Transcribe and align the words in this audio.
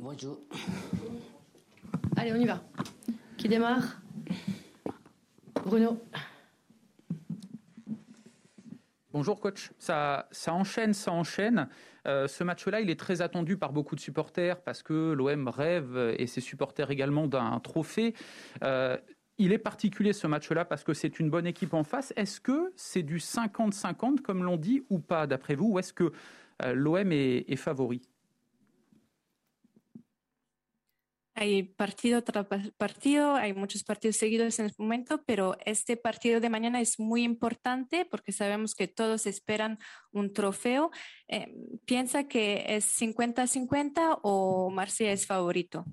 Bonjour. 0.00 0.38
Allez, 2.16 2.32
on 2.32 2.36
y 2.36 2.46
va. 2.46 2.62
Qui 3.36 3.48
démarre 3.48 4.00
Bruno. 5.64 6.00
Bonjour 9.12 9.40
coach, 9.40 9.72
ça, 9.80 10.28
ça 10.30 10.54
enchaîne, 10.54 10.94
ça 10.94 11.10
enchaîne. 11.10 11.68
Euh, 12.06 12.28
ce 12.28 12.44
match-là, 12.44 12.80
il 12.80 12.90
est 12.90 12.98
très 12.98 13.22
attendu 13.22 13.56
par 13.56 13.72
beaucoup 13.72 13.96
de 13.96 14.00
supporters 14.00 14.62
parce 14.62 14.84
que 14.84 15.12
l'OM 15.12 15.48
rêve 15.48 16.14
et 16.16 16.28
ses 16.28 16.40
supporters 16.40 16.92
également 16.92 17.26
d'un 17.26 17.58
trophée. 17.58 18.14
Euh, 18.62 18.96
il 19.38 19.52
est 19.52 19.58
particulier 19.58 20.12
ce 20.12 20.28
match-là 20.28 20.64
parce 20.64 20.84
que 20.84 20.94
c'est 20.94 21.18
une 21.18 21.28
bonne 21.28 21.46
équipe 21.46 21.74
en 21.74 21.82
face. 21.82 22.12
Est-ce 22.14 22.40
que 22.40 22.72
c'est 22.76 23.02
du 23.02 23.18
50-50 23.18 24.20
comme 24.20 24.44
l'on 24.44 24.58
dit 24.58 24.84
ou 24.90 25.00
pas 25.00 25.26
d'après 25.26 25.56
vous? 25.56 25.72
Ou 25.72 25.78
est-ce 25.80 25.92
que 25.92 26.12
euh, 26.62 26.72
l'OM 26.72 27.10
est, 27.10 27.44
est 27.48 27.56
favori? 27.56 28.00
Hay 31.40 31.62
partido 31.62 32.24
tras 32.24 32.48
partido, 32.76 33.36
hay 33.36 33.52
muchos 33.52 33.84
partidos 33.84 34.16
seguidos 34.16 34.58
en 34.58 34.64
el 34.64 34.72
momento, 34.76 35.22
pero 35.24 35.56
este 35.64 35.96
partido 35.96 36.40
de 36.40 36.50
mañana 36.50 36.80
es 36.80 36.98
muy 36.98 37.22
importante 37.22 38.04
porque 38.04 38.32
sabemos 38.32 38.74
que 38.74 38.88
todos 38.88 39.24
esperan 39.24 39.78
un 40.10 40.32
trofeo. 40.32 40.90
Eh, 41.28 41.54
¿Piensa 41.84 42.26
que 42.26 42.64
es 42.66 42.86
50-50 43.00 44.18
o 44.22 44.68
Marsella 44.70 45.12
es 45.12 45.26
favorito? 45.26 45.84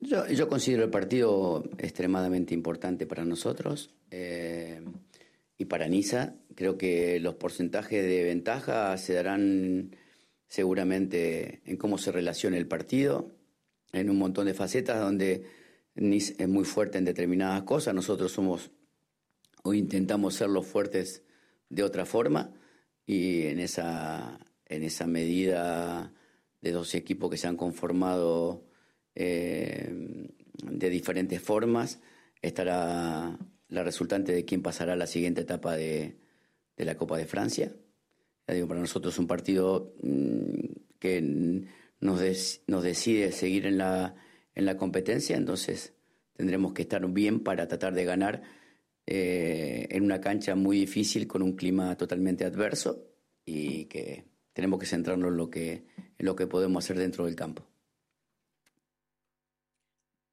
Yo, 0.00 0.26
yo, 0.26 0.48
considero 0.48 0.82
el 0.82 0.90
partido 0.90 1.62
extremadamente 1.78 2.54
importante 2.54 3.06
para 3.06 3.24
nosotros 3.24 3.94
eh, 4.10 4.82
y 5.58 5.66
para 5.66 5.86
Niza. 5.86 6.34
Creo 6.56 6.76
que 6.76 7.20
los 7.20 7.36
porcentajes 7.36 8.02
de 8.02 8.24
ventaja 8.24 8.98
se 8.98 9.14
darán 9.14 9.94
seguramente 10.48 11.62
en 11.64 11.76
cómo 11.76 11.98
se 11.98 12.10
relaciona 12.10 12.56
el 12.56 12.66
partido 12.66 13.35
en 13.92 14.10
un 14.10 14.18
montón 14.18 14.46
de 14.46 14.54
facetas 14.54 15.00
donde 15.00 15.44
Nice 15.94 16.34
es 16.38 16.48
muy 16.48 16.64
fuerte 16.64 16.98
en 16.98 17.04
determinadas 17.04 17.62
cosas, 17.62 17.94
nosotros 17.94 18.32
somos 18.32 18.70
o 19.62 19.74
intentamos 19.74 20.34
ser 20.34 20.48
los 20.50 20.66
fuertes 20.66 21.22
de 21.68 21.82
otra 21.82 22.04
forma 22.04 22.52
y 23.06 23.42
en 23.46 23.60
esa, 23.60 24.38
en 24.66 24.82
esa 24.82 25.06
medida 25.06 26.12
de 26.60 26.72
dos 26.72 26.94
equipos 26.94 27.30
que 27.30 27.36
se 27.36 27.48
han 27.48 27.56
conformado 27.56 28.64
eh, 29.14 30.28
de 30.62 30.90
diferentes 30.90 31.40
formas 31.40 32.00
estará 32.42 33.38
la 33.68 33.82
resultante 33.82 34.32
de 34.32 34.44
quién 34.44 34.62
pasará 34.62 34.92
a 34.92 34.96
la 34.96 35.06
siguiente 35.06 35.40
etapa 35.40 35.76
de, 35.76 36.18
de 36.76 36.84
la 36.84 36.96
Copa 36.96 37.16
de 37.18 37.26
Francia. 37.26 37.74
Digo, 38.46 38.68
para 38.68 38.80
nosotros 38.80 39.14
es 39.14 39.18
un 39.18 39.26
partido 39.26 39.94
mmm, 40.02 40.60
que 41.00 41.66
nos, 42.00 42.20
des, 42.20 42.62
nos 42.66 42.82
decide 42.82 43.32
seguir 43.32 43.66
en 43.66 43.78
la, 43.78 44.14
en 44.54 44.64
la 44.64 44.76
competencia, 44.76 45.36
entonces 45.36 45.94
tendremos 46.34 46.72
que 46.72 46.82
estar 46.82 47.06
bien 47.08 47.40
para 47.40 47.66
tratar 47.66 47.94
de 47.94 48.04
ganar 48.04 48.42
eh, 49.06 49.86
en 49.90 50.02
una 50.02 50.20
cancha 50.20 50.54
muy 50.54 50.78
difícil 50.78 51.26
con 51.26 51.42
un 51.42 51.56
clima 51.56 51.96
totalmente 51.96 52.44
adverso 52.44 53.06
y 53.44 53.84
que 53.86 54.24
tenemos 54.52 54.80
que 54.80 54.86
centrarnos 54.86 55.30
en 55.30 55.36
lo 55.36 55.50
que, 55.50 55.86
en 56.18 56.26
lo 56.26 56.34
que 56.34 56.46
podemos 56.46 56.84
hacer 56.84 56.98
dentro 56.98 57.26
del 57.26 57.36
campo. 57.36 57.65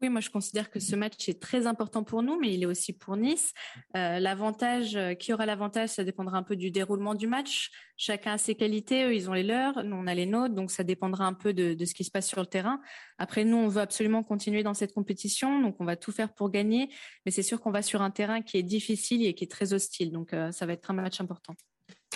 Oui, 0.03 0.09
moi 0.09 0.19
je 0.19 0.29
considère 0.29 0.69
que 0.69 0.81
ce 0.81 0.97
match 0.97 1.29
est 1.29 1.41
très 1.41 1.65
important 1.65 2.03
pour 2.03 2.23
nous, 2.23 2.37
mais 2.37 2.53
il 2.53 2.61
est 2.61 2.65
aussi 2.65 2.91
pour 2.91 3.15
Nice. 3.15 3.53
Euh, 3.95 4.19
l'avantage, 4.19 4.99
qui 5.17 5.31
aura 5.31 5.45
l'avantage, 5.45 5.91
ça 5.91 6.03
dépendra 6.03 6.37
un 6.37 6.43
peu 6.43 6.57
du 6.57 6.71
déroulement 6.71 7.15
du 7.15 7.25
match. 7.25 7.71
Chacun 7.95 8.33
a 8.33 8.37
ses 8.37 8.55
qualités, 8.55 9.05
eux 9.05 9.15
ils 9.15 9.29
ont 9.29 9.33
les 9.33 9.43
leurs, 9.43 9.81
nous 9.85 9.95
on 9.95 10.05
a 10.05 10.13
les 10.13 10.25
nôtres, 10.25 10.55
donc 10.55 10.71
ça 10.71 10.83
dépendra 10.83 11.25
un 11.25 11.31
peu 11.31 11.53
de, 11.53 11.73
de, 11.73 11.85
ce 11.85 11.93
qui 11.93 12.03
se 12.03 12.11
passe 12.11 12.27
sur 12.27 12.41
le 12.41 12.47
terrain. 12.47 12.81
Après, 13.17 13.45
nous 13.45 13.55
on 13.55 13.69
veut 13.69 13.79
absolument 13.79 14.23
continuer 14.23 14.61
dans 14.61 14.73
cette 14.73 14.93
compétition, 14.93 15.61
donc 15.61 15.77
on 15.79 15.85
va 15.85 15.95
tout 15.95 16.11
faire 16.11 16.33
pour 16.33 16.49
gagner, 16.49 16.89
mais 17.25 17.31
c'est 17.31 17.41
sûr 17.41 17.61
qu'on 17.61 17.71
va 17.71 17.81
sur 17.81 18.01
un 18.01 18.11
terrain 18.11 18.41
qui 18.41 18.57
est 18.57 18.63
difficile 18.63 19.25
et 19.25 19.33
qui 19.33 19.45
est 19.45 19.51
très 19.51 19.71
hostile, 19.71 20.11
donc 20.11 20.33
euh, 20.33 20.51
ça 20.51 20.65
va 20.65 20.73
être 20.73 20.91
un 20.91 20.95
match 20.95 21.21
important. 21.21 21.55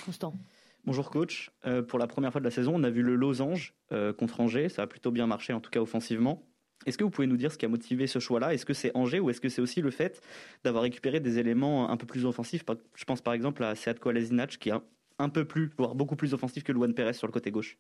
Constant. 0.03 0.34
Bonjour 0.84 1.09
coach. 1.09 1.51
Euh, 1.66 1.84
pour 1.84 2.00
la 2.00 2.07
première 2.07 2.34
fois 2.34 2.41
de 2.41 2.45
la 2.45 2.51
saison, 2.51 2.73
on 2.75 2.84
a 2.84 2.90
vu 2.90 3.01
le 3.01 3.16
losange 3.16 3.75
euh, 3.94 4.11
contre 4.11 4.41
Angers. 4.41 4.67
Ça 4.67 4.81
a 4.81 4.88
plutôt 4.88 5.11
bien 5.11 5.25
marché, 5.25 5.53
en 5.53 5.61
tout 5.61 5.69
cas 5.69 5.79
offensivement. 5.79 6.47
Est-ce 6.85 6.97
que 6.97 7.03
vous 7.03 7.09
pouvez 7.09 7.27
nous 7.27 7.38
dire 7.38 7.51
ce 7.51 7.57
qui 7.57 7.65
a 7.65 7.69
motivé 7.69 8.07
ce 8.07 8.19
choix-là? 8.19 8.53
Est-ce 8.53 8.65
que 8.65 8.73
c'est 8.73 8.95
Angers 8.95 9.19
ou 9.19 9.29
est-ce 9.29 9.41
que 9.41 9.49
c'est 9.49 9.61
aussi 9.61 9.81
le 9.81 9.91
fait 9.91 10.21
d'avoir 10.63 10.83
récupéré 10.83 11.19
des 11.19 11.39
éléments 11.39 11.89
un 11.89 11.97
peu 11.97 12.05
plus 12.05 12.25
offensifs? 12.25 12.63
Je 12.95 13.05
pense 13.05 13.21
par 13.21 13.33
exemple 13.33 13.63
à 13.63 13.75
Seat 13.75 13.99
Kolasinac 13.99 14.57
qui 14.57 14.69
est 14.69 14.73
un 15.19 15.29
peu 15.29 15.45
plus, 15.45 15.71
voire 15.77 15.95
beaucoup 15.95 16.16
plus 16.16 16.33
offensif 16.33 16.63
que 16.63 16.71
Luan 16.71 16.93
Pérez 16.93 17.13
sur 17.13 17.27
le 17.27 17.33
côté 17.33 17.51
gauche. 17.51 17.77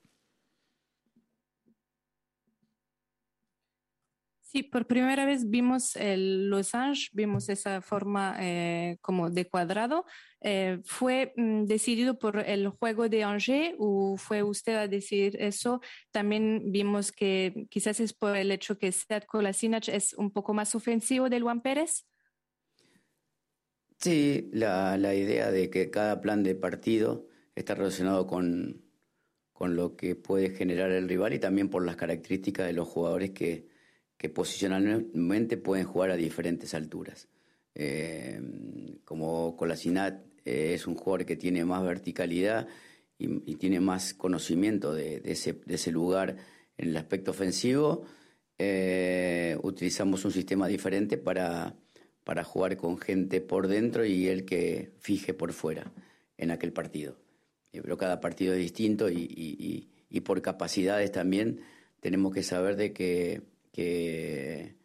Sí, 4.57 4.63
por 4.63 4.87
primera 4.87 5.23
vez 5.23 5.51
vimos 5.51 5.95
el 5.95 6.49
losange, 6.49 7.09
vimos 7.13 7.47
esa 7.47 7.79
forma 7.79 8.37
eh, 8.39 8.97
como 9.01 9.29
de 9.29 9.45
cuadrado. 9.45 10.03
Eh, 10.41 10.79
¿Fue 10.83 11.31
mm, 11.35 11.65
decidido 11.65 12.17
por 12.17 12.39
el 12.39 12.69
juego 12.69 13.07
de 13.07 13.23
Angers 13.23 13.75
o 13.77 14.17
fue 14.17 14.41
usted 14.41 14.73
a 14.73 14.87
decir 14.87 15.37
eso? 15.39 15.79
También 16.09 16.71
vimos 16.71 17.11
que 17.11 17.67
quizás 17.69 17.99
es 17.99 18.13
por 18.13 18.35
el 18.35 18.51
hecho 18.51 18.79
que 18.79 18.91
Sead 18.91 19.25
Kolasinac 19.25 19.89
es 19.89 20.13
un 20.13 20.31
poco 20.31 20.55
más 20.55 20.73
ofensivo 20.73 21.29
de 21.29 21.39
Luan 21.39 21.61
Pérez. 21.61 22.07
Sí, 23.99 24.49
la, 24.51 24.97
la, 24.97 25.13
idea 25.13 25.51
de 25.51 25.69
que 25.69 25.91
cada 25.91 26.19
plan 26.19 26.41
de 26.41 26.55
partido 26.55 27.27
está 27.53 27.75
relacionado 27.75 28.25
con, 28.25 28.81
con 29.53 29.75
lo 29.75 29.95
que 29.95 30.15
puede 30.15 30.49
generar 30.49 30.89
el 30.89 31.07
rival 31.07 31.35
y 31.35 31.39
también 31.39 31.69
por 31.69 31.85
las 31.85 31.95
características 31.95 32.65
de 32.65 32.73
los 32.73 32.87
jugadores 32.87 33.29
que, 33.29 33.76
que 34.17 34.29
posicionalmente 34.29 35.57
pueden 35.57 35.85
jugar 35.85 36.11
a 36.11 36.15
diferentes 36.15 36.73
alturas. 36.73 37.27
Eh, 37.75 38.41
como 39.05 39.55
Colasinat 39.55 40.21
eh, 40.43 40.73
es 40.73 40.87
un 40.87 40.95
jugador 40.95 41.25
que 41.25 41.35
tiene 41.35 41.63
más 41.65 41.83
verticalidad 41.83 42.67
y, 43.19 43.55
tiene 43.55 43.79
más 43.79 44.13
conocimiento 44.13 44.93
de, 44.93 45.21
ese, 45.25 45.91
lugar 45.91 46.37
en 46.77 46.89
el 46.89 46.97
aspecto 46.97 47.31
ofensivo, 47.31 48.05
eh, 48.59 49.57
utilizamos 49.63 50.23
un 50.23 50.31
sistema 50.31 50.67
diferente 50.67 51.17
para, 51.17 51.75
para 52.23 52.43
jugar 52.43 52.77
con 52.77 52.97
gente 52.97 53.41
por 53.41 53.67
dentro 53.67 54.05
y 54.05 54.27
él 54.27 54.45
que 54.45 54.91
fije 54.99 55.33
por 55.33 55.53
fuera 55.53 55.91
en 56.37 56.51
aquel 56.51 56.73
partido. 56.73 57.17
Eh, 57.73 57.81
pero 57.81 57.97
cada 57.97 58.21
partido 58.21 58.53
es 58.53 58.59
distinto 58.59 59.09
y, 59.09 59.89
y 60.09 60.21
por 60.21 60.41
capacidades 60.41 61.11
también 61.11 61.61
tenemos 61.99 62.33
que 62.33 62.43
saber 62.43 62.75
de 62.75 62.93
que 62.93 63.41
que, 63.77 64.75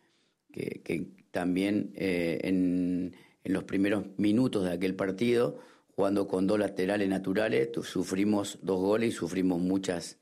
también 1.30 1.92
eh, 1.94 2.38
en, 2.42 3.14
en, 3.42 3.52
los 3.52 3.64
primeros 3.64 4.04
minutos 4.18 4.64
de 4.64 4.72
aquel 4.72 4.94
partido, 4.94 5.58
jugando 5.96 6.28
con 6.28 6.46
dos 6.46 6.58
laterales 6.58 7.08
naturales, 7.08 7.70
sufrimos 7.82 8.58
dos 8.62 8.78
goles 8.80 9.08
y 9.08 9.12
sufrimos 9.12 9.60
muchas, 9.60 10.18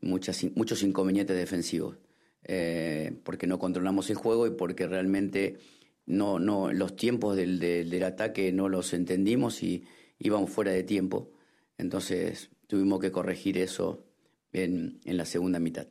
muchas, 0.00 0.44
muchos 0.54 0.82
inconvenientes 0.82 1.36
defensivos, 1.36 1.98
eh, 2.44 3.12
porque 3.24 3.46
no 3.46 3.58
controlamos 3.58 4.08
el 4.08 4.16
juego 4.16 4.46
y 4.46 4.50
porque 4.50 4.86
realmente 4.86 5.58
no, 6.06 6.38
no, 6.38 6.72
los 6.72 6.96
tiempos 6.96 7.36
del, 7.36 7.58
del, 7.58 7.90
del 7.90 8.02
ataque 8.04 8.52
no 8.52 8.70
los 8.70 8.94
entendimos 8.94 9.62
y 9.62 9.84
íbamos 10.18 10.50
fuera 10.50 10.72
de 10.72 10.82
tiempo. 10.82 11.30
Entonces 11.76 12.50
tuvimos 12.66 13.00
que 13.00 13.12
corregir 13.12 13.58
eso 13.58 14.06
en, 14.52 14.98
en 15.04 15.16
la 15.18 15.26
segunda 15.26 15.58
mitad. 15.58 15.86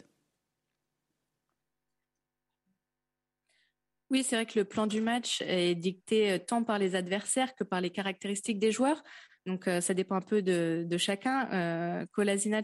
Oui, 4.10 4.24
c'est 4.24 4.36
vrai 4.38 4.46
que 4.46 4.58
le 4.58 4.66
plan 4.66 4.88
du 4.88 5.02
match 5.02 5.42
est 5.46 5.76
dicté 5.76 6.32
euh, 6.32 6.38
tant 6.40 6.64
par 6.64 6.80
les 6.80 6.96
adversaires 6.96 7.56
que 7.56 7.64
par 7.64 7.82
les 7.82 7.90
caractéristiques 7.90 8.60
des 8.60 8.72
joueurs. 8.72 9.04
Donc, 9.48 9.70
euh, 9.70 9.80
ça 9.80 9.94
dépend 9.94 10.16
un 10.16 10.22
peu 10.22 10.42
de, 10.42 10.86
chacun. 10.98 11.50
Euh, 11.54 12.06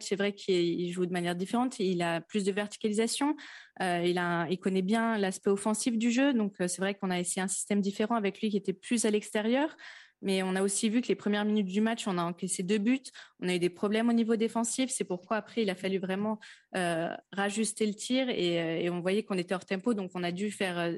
c'est 0.02 0.16
vrai 0.18 0.34
qu'il 0.34 0.92
joue 0.92 1.06
de 1.06 1.14
manière 1.14 1.36
différente. 1.36 1.80
Il 1.80 2.02
a 2.02 2.20
plus 2.20 2.44
de 2.44 2.52
verticalisation. 2.52 3.38
Euh, 3.82 4.04
il, 4.06 4.60
connaît 4.60 4.82
bien 4.82 5.18
l'aspect 5.18 5.50
offensif 5.50 5.98
du 5.98 6.12
jeu. 6.12 6.34
Donc, 6.34 6.56
c'est 6.60 6.80
vrai 6.80 6.94
qu'on 6.94 7.10
a 7.10 7.20
essayé 7.20 7.42
un 7.42 7.48
système 7.48 7.80
différent 7.80 8.16
avec 8.16 8.42
lui 8.42 8.50
qui 8.50 8.58
était 8.58 8.74
plus 8.74 9.06
à 9.06 9.12
l'extérieur. 9.12 9.76
Mais 10.24 10.42
on 10.42 10.56
a 10.56 10.64
aussi 10.64 10.90
vu 10.90 11.02
que 11.02 11.10
les 11.10 11.16
premières 11.16 11.46
minutes 11.46 11.68
du 11.68 11.82
match, 11.82 12.08
on 12.08 12.18
a 12.18 12.24
encaissé 12.24 12.64
deux 12.64 12.80
buts. 12.80 13.12
On 13.40 13.48
a 13.48 13.56
eu 13.56 13.60
des 13.60 13.70
problèmes 13.70 14.10
au 14.10 14.14
niveau 14.14 14.36
défensif. 14.36 14.90
C'est 14.90 15.04
pourquoi 15.04 15.38
après, 15.38 15.62
il 15.62 15.70
a 15.70 15.76
fallu 15.76 16.00
vraiment 16.00 16.40
euh, 16.76 17.10
rajuster 17.32 17.86
le 17.86 17.94
tir 17.94 18.30
et, 18.30 18.86
et 18.86 18.90
on 18.90 19.02
voyait 19.02 19.24
qu'on 19.24 19.38
était 19.38 19.54
hors 19.54 19.66
tempo. 19.66 19.94
Donc, 19.94 20.12
on 20.16 20.24
a 20.24 20.32
dû 20.32 20.50
faire 20.50 20.80
euh, 20.80 20.94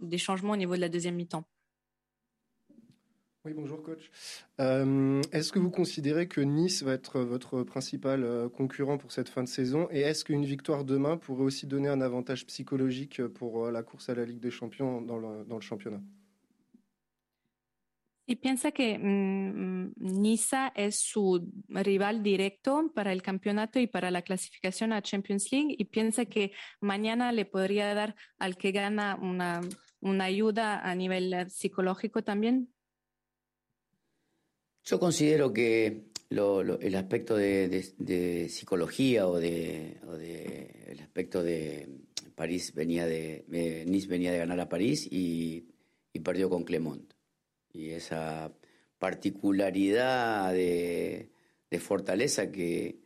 des 0.00 0.18
changements 0.18 0.52
au 0.52 0.56
niveau 0.56 0.76
de 0.76 0.80
la 0.80 0.88
deuxième 0.88 1.16
mi-temps. 1.16 1.44
Oui, 3.46 3.52
bonjour 3.54 3.80
coach. 3.80 4.10
Euh, 4.60 5.22
est-ce 5.30 5.52
que 5.52 5.60
vous 5.60 5.70
considérez 5.70 6.26
que 6.26 6.40
Nice 6.40 6.82
va 6.82 6.94
être 6.94 7.20
votre 7.20 7.62
principal 7.62 8.24
euh, 8.24 8.48
concurrent 8.48 8.98
pour 8.98 9.12
cette 9.12 9.28
fin 9.28 9.44
de 9.44 9.48
saison? 9.48 9.86
Et 9.92 10.00
est-ce 10.00 10.24
qu'une 10.24 10.44
victoire 10.44 10.84
demain 10.84 11.16
pourrait 11.16 11.44
aussi 11.44 11.68
donner 11.68 11.86
un 11.86 12.00
avantage 12.00 12.44
psychologique 12.46 13.24
pour 13.24 13.66
euh, 13.66 13.70
la 13.70 13.84
course 13.84 14.08
à 14.08 14.16
la 14.16 14.24
Ligue 14.24 14.40
des 14.40 14.50
Champions 14.50 15.00
dans 15.00 15.18
le 15.18 15.60
championnat? 15.60 16.00
Y 18.28 18.36
piensa 18.36 18.72
que 18.72 18.98
mm, 18.98 19.92
Niza 19.98 20.72
es 20.74 20.98
su 20.98 21.48
rival 21.68 22.24
directo 22.24 22.90
para 22.92 23.12
el 23.12 23.22
campeonato 23.22 23.78
y 23.78 23.86
para 23.86 24.10
la 24.10 24.22
clasificación 24.22 24.92
a 24.92 25.00
Champions 25.00 25.52
League 25.52 25.76
y 25.78 25.84
piensa 25.84 26.24
que 26.24 26.50
mañana 26.80 27.30
le 27.30 27.44
podría 27.44 27.94
dar 27.94 28.16
al 28.38 28.56
que 28.56 28.72
gana 28.72 29.16
una, 29.22 29.60
una 30.00 30.24
ayuda 30.24 30.80
a 30.80 30.92
nivel 30.96 31.32
eh, 31.32 31.48
psicológico 31.48 32.24
también. 32.24 32.74
Yo 34.82 34.98
considero 34.98 35.52
que 35.52 36.10
el 36.28 36.94
aspecto 36.96 37.36
de, 37.36 38.48
psicología 38.48 39.28
o 39.28 39.38
de, 39.38 40.00
el 40.88 40.98
aspecto 41.00 41.44
de 41.44 41.88
París 42.34 42.74
venía 42.74 43.06
de 43.06 43.84
Nice 43.86 44.08
venía 44.08 44.32
de 44.32 44.38
ganar 44.38 44.58
a 44.60 44.68
París 44.68 45.06
y, 45.10 45.68
y 46.12 46.20
perdió 46.20 46.50
con 46.50 46.64
Clermont 46.64 47.15
y 47.76 47.90
esa 47.90 48.52
particularidad 48.98 50.52
de, 50.52 51.30
fortaleza 51.78 52.50
que, 52.50 52.96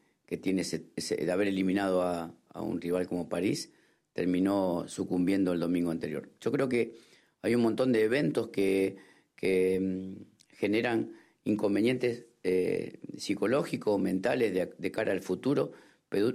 tiene 0.40 0.62
de 0.62 1.32
haber 1.32 1.48
eliminado 1.48 2.02
a, 2.02 2.32
un 2.54 2.80
rival 2.80 3.08
como 3.08 3.28
París, 3.28 3.72
terminó 4.12 4.84
sucumbiendo 4.86 5.52
el 5.52 5.60
domingo 5.60 5.90
anterior. 5.90 6.30
Yo 6.40 6.52
creo 6.52 6.68
que 6.68 6.94
hay 7.42 7.54
un 7.54 7.62
montón 7.62 7.92
de 7.92 8.04
eventos 8.04 8.48
que, 8.48 8.96
mm, 9.42 10.22
generan 10.56 11.12
inconvenientes 11.44 12.26
eh, 12.42 13.00
psicológicos, 13.16 14.00
mentales 14.00 14.54
de, 14.54 14.90
cara 14.92 15.12
al 15.12 15.20
futuro, 15.20 15.72
pero, 16.08 16.32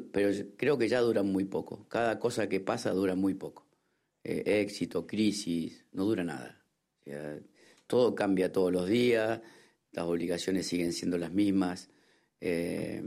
creo 0.57 0.77
que 0.77 0.87
ya 0.87 0.99
duran 1.01 1.27
muy 1.27 1.45
poco. 1.45 1.87
Cada 1.89 2.19
cosa 2.19 2.47
que 2.49 2.59
pasa 2.59 2.91
dura 2.91 3.15
muy 3.15 3.33
poco. 3.33 3.65
Eh, 4.23 4.61
éxito, 4.61 5.05
crisis, 5.07 5.85
no 5.93 6.05
dura 6.05 6.23
nada 6.23 6.61
todo 7.87 8.15
cambia 8.15 8.51
todos 8.51 8.71
los 8.71 8.87
días, 8.87 9.41
las 9.91 10.05
obligaciones 10.05 10.67
siguen 10.67 10.93
siendo 10.93 11.17
las 11.17 11.31
mismas. 11.31 11.89
Eh, 12.41 13.03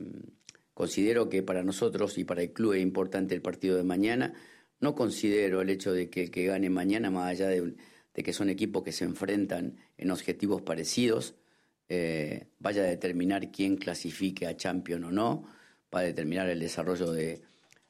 considero 0.75 1.29
que 1.29 1.43
para 1.43 1.63
nosotros 1.63 2.17
y 2.19 2.25
para 2.25 2.43
el 2.43 2.53
club 2.53 2.75
es 2.75 2.83
importante 2.83 3.35
el 3.35 3.43
partido 3.43 3.77
de 3.77 3.85
mañana. 3.85 4.35
No 4.81 4.95
considero 4.95 5.61
el 5.61 5.71
hecho 5.71 5.93
de 5.93 6.09
que 6.09 6.25
el 6.25 6.31
que 6.31 6.47
gane 6.47 6.71
mañana, 6.71 7.11
más 7.11 7.31
allá 7.31 7.49
de, 7.49 7.75
que 8.15 8.33
son 8.33 8.49
equipos 8.49 8.83
que 8.83 8.93
se 8.93 9.05
enfrentan 9.05 9.77
en 9.97 10.11
objetivos 10.11 10.63
parecidos, 10.63 11.35
eh, 11.89 12.47
vaya 12.59 12.83
a 12.83 12.87
determinar 12.87 13.51
quién 13.51 13.77
clasifique 13.77 14.47
a 14.47 14.57
Champion 14.57 15.05
o 15.05 15.11
no, 15.11 15.45
va 15.95 16.01
a 16.01 16.03
determinar 16.03 16.49
el 16.49 16.61
desarrollo 16.61 17.13
de, 17.13 17.43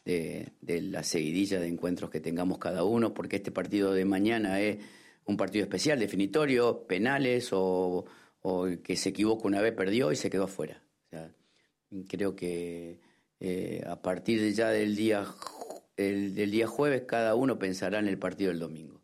de 0.05 0.81
la 0.82 1.02
seguidilla 1.02 1.61
de 1.61 1.69
encuentros 1.69 2.11
que 2.11 2.20
tengamos 2.20 2.58
cada 2.58 2.85
uno, 2.85 3.14
porque 3.14 3.37
este 3.37 3.50
partido 3.50 3.93
de 3.93 4.05
mañana 4.05 4.61
es 4.61 4.79
un 5.28 5.36
partido 5.36 5.62
especial, 5.62 5.98
definitorio, 5.98 6.86
penales 6.86 7.50
o, 7.52 8.04
que 8.82 8.96
se 8.96 9.10
equivocó 9.10 9.46
una 9.46 9.60
vez, 9.60 9.75
perdió 9.75 10.10
y 10.10 10.16
se 10.16 10.30
quedó 10.30 10.44
afuera. 10.44 10.82
creo 12.08 12.34
que 12.34 12.98
eh, 13.40 13.84
a 13.86 14.00
partir 14.00 14.40
de 14.40 14.52
ya 14.54 14.70
del 14.70 14.96
día, 14.96 15.26
del 15.96 16.50
día 16.50 16.66
jueves 16.66 17.02
cada 17.06 17.34
uno 17.34 17.58
pensará 17.58 17.98
en 17.98 18.08
el 18.08 18.19
partido 18.19 18.50
del 18.50 18.58
domingo 18.58 19.02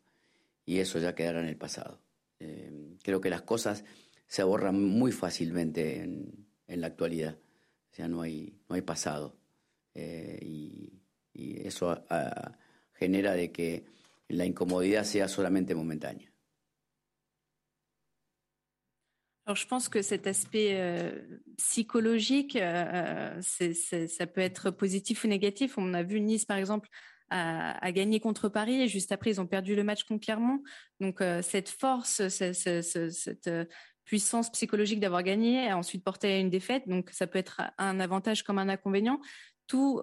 y 0.65 0.79
eso 0.79 0.99
ya 0.99 1.15
quedará 1.15 1.41
en 1.41 1.49
el 1.49 1.57
pasado. 1.57 2.01
Eh, 2.41 2.97
creo 3.03 3.21
que 3.21 3.31
las 3.31 3.43
cosas 3.43 3.85
se 4.27 4.43
borran 4.43 4.83
muy 4.83 5.13
fácilmente 5.13 6.03
en, 6.03 6.43
la 6.67 6.89
actualidad, 6.89 7.37
o 7.93 7.95
sea, 7.95 8.09
no 8.09 8.23
hay, 8.23 8.59
no 8.69 8.75
hay 8.75 8.83
pasado 8.83 9.37
eh, 9.95 10.41
y, 10.43 10.91
eso 11.35 12.05
genera 12.93 13.33
de 13.33 13.51
que 13.51 13.85
la 14.29 14.45
incomodidad 14.45 15.05
sea 15.05 15.29
solamente 15.29 15.75
momentánea. 15.75 16.35
Alors, 19.47 19.57
je 19.57 19.67
pense 19.67 19.91
que 19.91 20.01
cet 20.01 20.27
aspect 20.27 20.71
euh, 20.73 21.21
psychologique, 21.59 22.57
euh, 22.57 23.39
ça 23.43 24.27
peut 24.27 24.41
être 24.41 24.71
positif 24.71 25.25
ou 25.25 25.29
négatif. 25.29 25.77
On 25.77 25.93
a 25.93 26.03
vu 26.03 26.21
Nice, 26.21 26.47
par 26.47 26.57
exemple, 26.57 26.89
a, 27.29 27.93
gagné 27.93 28.21
contre 28.21 28.49
Paris 28.49 28.81
et 28.81 28.89
juste 28.89 29.13
après, 29.13 29.31
ils 29.31 29.41
ont 29.43 29.47
perdu 29.47 29.75
le 29.75 29.85
match 29.85 30.05
contre 30.05 30.25
Clermont. 30.25 30.63
Donc, 31.01 31.21
euh, 31.21 31.43
cette 31.43 31.69
force, 31.69 32.27
cette 32.29 33.51
puissance 34.05 34.51
psychologique 34.51 35.01
d'avoir 35.01 35.23
gagné, 35.23 35.69
a 35.69 35.77
ensuite 35.77 36.05
porté 36.05 36.29
à 36.29 36.39
une 36.39 36.51
défaite. 36.51 36.89
Donc, 36.89 37.11
ça 37.11 37.27
peut 37.27 37.39
être 37.39 37.61
un 37.77 38.01
avantage 38.01 38.45
comme 38.45 38.59
un 38.59 38.71
inconvénient. 38.71 39.21
Tout, 39.67 40.01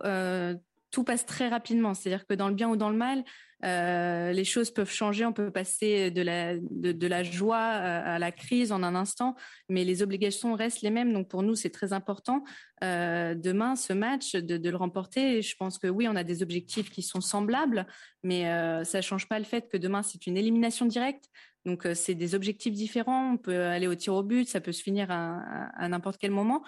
tout 0.91 1.03
passe 1.03 1.25
très 1.25 1.47
rapidement. 1.47 1.93
C'est-à-dire 1.93 2.27
que 2.27 2.33
dans 2.33 2.49
le 2.49 2.55
bien 2.55 2.69
ou 2.69 2.75
dans 2.75 2.89
le 2.89 2.97
mal, 2.97 3.23
euh, 3.63 4.31
les 4.31 4.43
choses 4.43 4.71
peuvent 4.71 4.91
changer. 4.91 5.25
On 5.25 5.33
peut 5.33 5.51
passer 5.51 6.11
de 6.11 6.21
la, 6.21 7.23
joie 7.23 7.57
à, 7.57 8.19
la 8.19 8.31
crise 8.31 8.71
en 8.71 8.83
un 8.83 8.95
instant, 8.95 9.35
mais 9.69 9.83
les 9.83 10.01
obligations 10.01 10.53
restent 10.53 10.81
les 10.81 10.89
mêmes. 10.89 11.13
Donc 11.13 11.29
pour 11.29 11.43
nous, 11.43 11.55
c'est 11.55 11.69
très 11.69 11.93
important 11.93 12.43
euh, 12.83 13.35
demain 13.35 13.75
ce 13.75 13.93
match 13.93 14.35
de, 14.35 14.69
le 14.69 14.77
remporter. 14.77 15.41
je 15.41 15.55
pense 15.55 15.77
que 15.77 15.88
oui, 15.88 16.07
on 16.07 16.15
a 16.15 16.23
des 16.23 16.43
objectifs 16.43 16.89
qui 16.89 17.01
sont 17.01 17.21
semblables, 17.21 17.85
mais 18.23 18.47
euh, 18.49 18.83
ça 18.83 19.01
change 19.01 19.27
pas 19.27 19.39
le 19.39 19.45
fait 19.45 19.69
que 19.69 19.77
demain 19.77 20.03
c'est 20.03 20.27
une 20.27 20.37
élimination 20.37 20.85
directe. 20.85 21.25
Donc 21.65 21.87
c'est 21.94 22.15
des 22.15 22.33
objectifs 22.33 22.73
différents. 22.73 23.33
On 23.33 23.37
peut 23.37 23.65
aller 23.65 23.85
au 23.85 23.94
tir 23.94 24.15
au 24.15 24.23
but, 24.23 24.47
ça 24.47 24.61
peut 24.61 24.71
se 24.71 24.81
finir 24.81 25.11
à 25.11 25.87
n'importe 25.89 26.17
quel 26.17 26.31
moment. 26.31 26.63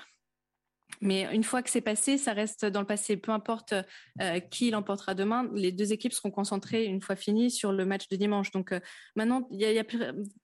Mais 1.01 1.27
une 1.33 1.43
fois 1.43 1.61
que 1.61 1.69
c'est 1.69 1.81
passé, 1.81 2.17
ça 2.17 2.33
reste 2.33 2.65
dans 2.65 2.79
le 2.79 2.85
passé. 2.85 3.17
Peu 3.17 3.31
importe 3.31 3.73
euh, 4.21 4.39
qui 4.39 4.71
l'emportera 4.71 5.15
demain, 5.15 5.49
les 5.53 5.71
deux 5.71 5.93
équipes 5.93 6.13
seront 6.13 6.31
concentrées 6.31 6.85
une 6.85 7.01
fois 7.01 7.15
finies 7.15 7.51
sur 7.51 7.71
le 7.71 7.85
match 7.85 8.07
de 8.09 8.15
dimanche. 8.15 8.51
Donc 8.51 8.71
euh, 8.71 8.79
maintenant, 9.15 9.47
il 9.51 9.59
y, 9.59 9.79
a, 9.79 9.85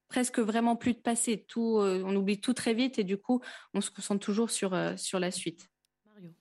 presque 0.07 0.39
vraiment 0.39 0.75
plus 0.75 0.93
de 0.93 0.99
passé. 0.99 1.45
Tout, 1.47 1.79
euh, 1.79 2.03
on 2.05 2.15
oublie 2.15 2.41
tout 2.41 2.53
très 2.53 2.73
vite 2.73 2.99
et 2.99 3.03
du 3.03 3.17
coup, 3.17 3.41
on 3.73 3.81
se 3.81 3.91
concentre 3.91 4.25
toujours 4.25 4.49
sur, 4.49 4.77
sur 4.97 5.19
la 5.19 5.31
suite. 5.31 5.69
Mario. 6.05 6.31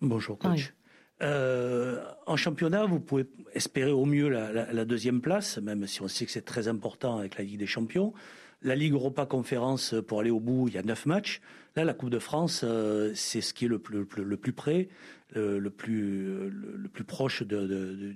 Bonjour 0.00 0.38
coach. 0.38 0.72
en 1.20 2.36
championnat, 2.36 2.86
vous 2.86 3.00
pouvez 3.00 3.26
espérer 3.52 3.90
au 3.90 4.04
mieux 4.04 4.28
la, 4.28 4.72
la, 4.72 4.84
deuxième 4.84 5.20
place, 5.20 5.58
même 5.58 5.86
si 5.86 6.00
on 6.02 6.08
sait 6.08 6.24
que 6.24 6.32
c'est 6.32 6.44
très 6.44 6.68
important 6.68 7.18
avec 7.18 7.36
la 7.36 7.44
Ligue 7.44 7.58
des 7.58 7.66
Champions. 7.66 8.14
La 8.62 8.74
Ligue 8.74 8.92
Europa 8.92 9.24
Conférence, 9.24 9.94
pour 10.06 10.20
aller 10.20 10.30
au 10.30 10.40
bout, 10.40 10.68
il 10.68 10.74
y 10.74 10.78
a 10.78 10.82
neuf 10.82 11.06
matchs. 11.06 11.40
Là, 11.76 11.84
la 11.84 11.94
Coupe 11.94 12.10
de 12.10 12.18
France, 12.18 12.62
euh, 12.62 13.12
c'est 13.14 13.40
ce 13.40 13.54
qui 13.54 13.64
est 13.64 13.68
le 13.68 13.78
plus, 13.78 14.04
près, 14.52 14.88
le, 15.34 15.70
plus, 15.70 16.50
le, 16.50 16.88
plus 16.92 17.04
proche 17.04 17.42
de, 17.42 17.66
de, 17.66 18.14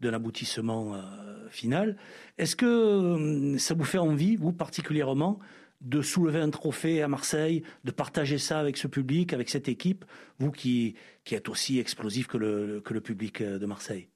d'un 0.00 0.14
aboutissement 0.14 0.94
euh, 0.94 1.00
final. 1.48 1.96
Est-ce 2.38 2.56
que 2.56 2.66
euh, 2.66 3.58
ça 3.58 3.74
vous 3.74 3.84
fait 3.84 3.98
envie, 3.98 4.34
vous 4.34 4.52
particulièrement, 4.52 5.38
de 5.80 6.02
soulever 6.02 6.40
un 6.40 6.50
trophée 6.50 7.00
à 7.00 7.08
Marseille, 7.08 7.62
de 7.84 7.90
partager 7.92 8.36
ça 8.36 8.58
avec 8.58 8.76
ce 8.76 8.88
public, 8.88 9.32
avec 9.32 9.48
cette 9.48 9.68
équipe, 9.68 10.04
vous 10.38 10.50
qui, 10.50 10.96
êtes 11.30 11.48
aussi 11.48 11.78
explosif 11.78 12.26
que 12.26 12.36
le 12.36 13.00
public 13.00 13.42
de 13.42 13.64
Marseille? 13.64 14.09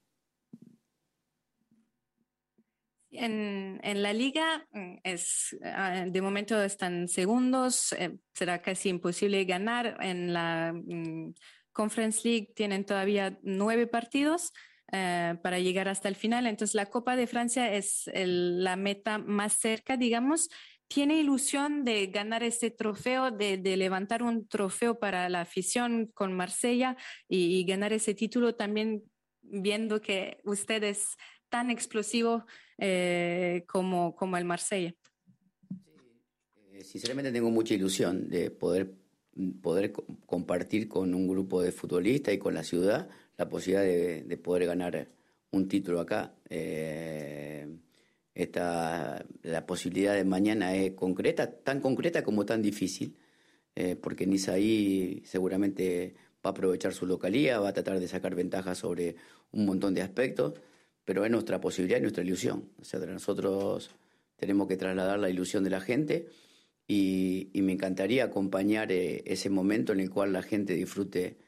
En, 3.16 3.80
la 4.02 4.12
liga 4.12 4.66
mm, 4.72 4.96
es, 5.02 5.56
ah, 5.64 6.04
de 6.06 6.22
momento 6.22 6.60
están 6.62 7.08
segundos, 7.08 7.92
eh, 7.92 8.16
será 8.34 8.60
casi 8.62 8.88
imposible 8.88 9.44
ganar. 9.44 9.96
En 10.00 10.32
la 10.32 10.72
mm, 10.72 11.34
Conference 11.72 12.26
League 12.28 12.52
tienen 12.54 12.84
todavía 12.84 13.38
nueve 13.42 13.86
partidos 13.86 14.52
eh, 14.92 15.34
para 15.42 15.58
llegar 15.58 15.88
hasta 15.88 16.08
el 16.08 16.14
final. 16.14 16.46
Entonces 16.46 16.74
la 16.74 16.86
Copa 16.86 17.16
de 17.16 17.26
Francia 17.26 17.72
es 17.72 18.10
la 18.14 18.76
meta 18.76 19.18
más 19.18 19.54
cerca, 19.54 19.96
digamos. 19.96 20.48
¿Tiene 20.86 21.18
ilusión 21.18 21.84
de 21.84 22.06
ganar 22.08 22.42
ese 22.42 22.70
trofeo, 22.70 23.30
de, 23.30 23.58
levantar 23.76 24.22
un 24.22 24.46
trofeo 24.46 24.98
para 24.98 25.28
la 25.28 25.40
afición 25.40 26.06
con 26.14 26.32
Marsella 26.32 26.96
y 27.26 27.64
ganar 27.64 27.92
ese 27.92 28.14
título 28.14 28.54
también 28.54 29.02
viendo 29.42 30.00
que 30.00 30.38
ustedes 30.44 31.16
tan 31.54 31.70
explosivo 31.70 32.46
eh, 32.78 33.62
como, 33.68 34.16
como 34.16 34.36
el 34.36 34.44
Marsella. 34.44 34.92
Eh, 36.72 36.82
sinceramente 36.82 37.30
tengo 37.30 37.48
mucha 37.48 37.74
ilusión 37.74 38.28
de 38.28 38.50
poder, 38.50 38.92
poder 39.62 39.92
compartir 40.26 40.88
con 40.88 41.14
un 41.14 41.28
grupo 41.28 41.62
de 41.62 41.70
futbolistas 41.70 42.34
y 42.34 42.38
con 42.38 42.54
la 42.54 42.64
ciudad 42.64 43.08
la 43.36 43.48
posibilidad 43.48 43.84
de, 43.84 44.36
poder 44.36 44.66
ganar 44.66 45.06
un 45.52 45.68
título 45.68 46.00
acá. 46.00 46.34
Eh, 46.50 47.68
esta, 48.34 49.24
la 49.44 49.64
posibilidad 49.64 50.14
de 50.14 50.24
mañana 50.24 50.74
es 50.74 50.94
concreta, 50.94 51.52
tan 51.52 51.78
concreta 51.78 52.24
como 52.24 52.44
tan 52.44 52.62
difícil, 52.62 53.16
porque 54.02 54.26
Nisaí 54.26 55.22
seguramente 55.24 56.16
va 56.44 56.50
a 56.50 56.52
aprovechar 56.52 56.92
su 56.94 57.06
localía, 57.06 57.60
va 57.60 57.68
a 57.68 57.72
tratar 57.72 58.00
de 58.00 58.08
sacar 58.08 58.34
ventajas 58.34 58.78
sobre 58.78 59.14
un 59.52 59.66
montón 59.66 59.94
de 59.94 60.02
aspectos 60.02 60.54
pero 61.04 61.24
es 61.24 61.30
nuestra 61.30 61.60
posibilidad 61.60 61.98
y 61.98 62.02
nuestra 62.02 62.24
ilusión. 62.24 62.70
Nosotros 62.78 63.90
tenemos 64.36 64.68
que 64.68 64.76
trasladar 64.76 65.18
la 65.18 65.30
ilusión 65.30 65.64
de 65.64 65.70
la 65.70 65.80
gente 65.80 66.28
y, 66.86 67.50
me 67.54 67.72
encantaría 67.72 68.24
acompañar 68.24 68.92
eh, 68.92 69.22
ese 69.26 69.50
momento 69.50 69.92
en 69.92 70.00
el 70.00 70.10
cual 70.10 70.32
la 70.32 70.42
gente 70.42 70.74
disfrute, 70.74 71.38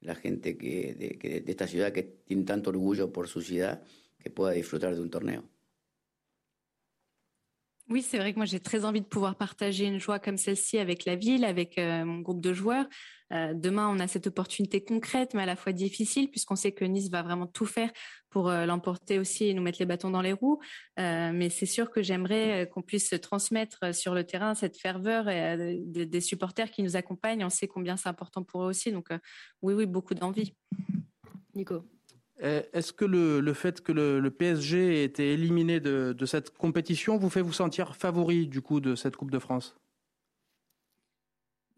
la 0.00 0.14
gente 0.14 0.56
que, 0.56 0.94
de, 0.94 1.40
de 1.40 1.50
esta 1.50 1.66
ciudad 1.66 1.92
que 1.92 2.02
tiene 2.02 2.44
tanto 2.44 2.70
orgullo 2.70 3.12
por 3.12 3.28
su 3.28 3.42
ciudad, 3.42 3.82
que 4.18 4.30
pueda 4.30 4.52
disfrutar 4.52 4.94
de 4.94 5.00
un 5.00 5.10
torneo. 5.10 5.44
Oui, 7.88 8.02
c'est 8.02 8.18
vrai 8.18 8.32
que 8.32 8.38
moi 8.38 8.46
j'ai 8.46 8.58
très 8.58 8.84
envie 8.84 9.00
de 9.00 9.06
pouvoir 9.06 9.36
partager 9.36 9.84
une 9.84 10.00
joie 10.00 10.18
comme 10.18 10.36
celle-ci 10.36 10.78
avec 10.78 11.04
la 11.04 11.14
ville, 11.14 11.44
avec 11.44 11.78
euh, 11.78 12.04
mon 12.04 12.18
groupe 12.18 12.40
de 12.40 12.52
joueurs. 12.52 12.86
Euh, 13.32 13.54
demain, 13.54 13.88
on 13.88 14.00
a 14.00 14.08
cette 14.08 14.26
opportunité 14.26 14.82
concrète, 14.82 15.34
mais 15.34 15.42
à 15.42 15.46
la 15.46 15.54
fois 15.54 15.72
difficile, 15.72 16.28
puisqu'on 16.28 16.56
sait 16.56 16.72
que 16.72 16.84
Nice 16.84 17.10
va 17.10 17.22
vraiment 17.22 17.46
tout 17.46 17.64
faire 17.64 17.92
pour 18.28 18.48
euh, 18.48 18.66
l'emporter 18.66 19.20
aussi 19.20 19.44
et 19.46 19.54
nous 19.54 19.62
mettre 19.62 19.78
les 19.78 19.86
bâtons 19.86 20.10
dans 20.10 20.20
les 20.20 20.32
roues. 20.32 20.60
mais 20.96 21.48
c'est 21.48 21.66
sûr 21.66 21.90
que 21.90 22.02
j'aimerais 22.02 22.68
qu'on 22.72 22.82
puisse 22.82 23.14
transmettre 23.22 23.94
sur 23.94 24.14
le 24.14 24.24
terrain 24.24 24.54
cette 24.56 24.76
ferveur 24.76 25.26
des 25.26 26.20
supporters 26.20 26.72
qui 26.72 26.82
nous 26.82 26.96
accompagnent. 26.96 27.44
On 27.44 27.50
sait 27.50 27.68
combien 27.68 27.96
c'est 27.96 28.08
important 28.08 28.42
pour 28.42 28.64
eux 28.64 28.68
aussi. 28.68 28.90
Donc 28.90 29.10
oui, 29.62 29.74
oui, 29.74 29.86
beaucoup 29.86 30.14
d'envie. 30.14 30.54
Nico. 31.54 31.84
Eh, 32.38 32.68
est-ce 32.74 32.92
que 32.92 33.06
le, 33.06 33.54
fait 33.54 33.80
que 33.80 33.92
le, 33.92 34.30
PSG 34.30 35.00
ait 35.00 35.04
été 35.04 35.32
éliminé 35.32 35.80
de, 35.80 36.26
cette 36.26 36.50
compétition 36.50 37.16
vous 37.16 37.30
fait 37.30 37.40
vous 37.40 37.52
sentir 37.52 37.96
favori 37.96 38.46
du 38.46 38.60
coup 38.60 38.80
de 38.80 38.94
cette 38.94 39.16
Coupe 39.16 39.30
de 39.30 39.38
France? 39.38 39.74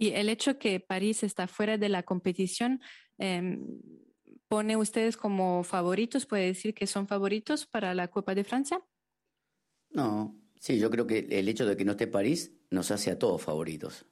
Y 0.01 0.11
el 0.11 0.29
hecho 0.29 0.59
que 0.59 0.79
París 0.79 1.25
está 1.25 1.49
fuera 1.49 1.77
de 1.77 1.89
la 1.89 2.05
competición 2.05 2.81
eh, 3.19 3.59
pone 4.49 4.77
ustedes 4.77 5.17
como 5.17 5.63
favoritos, 5.63 6.25
puede 6.27 6.47
decir 6.47 6.75
que 6.75 6.87
son 6.87 7.07
favoritos 7.07 7.67
para 7.67 7.95
la 7.95 8.09
Copa 8.09 8.35
de 8.35 8.45
Francia? 8.45 8.81
No, 9.91 10.35
sí, 10.59 10.79
yo 10.79 10.91
creo 10.91 11.07
que 11.07 11.27
el 11.31 11.49
hecho 11.49 11.67
de 11.67 11.77
que 11.77 11.85
no 11.85 11.93
esté 11.93 12.07
París 12.07 12.53
nos 12.71 12.91
hace 12.91 13.11
a 13.11 13.19
todos 13.19 13.43
favoritos. 13.43 14.07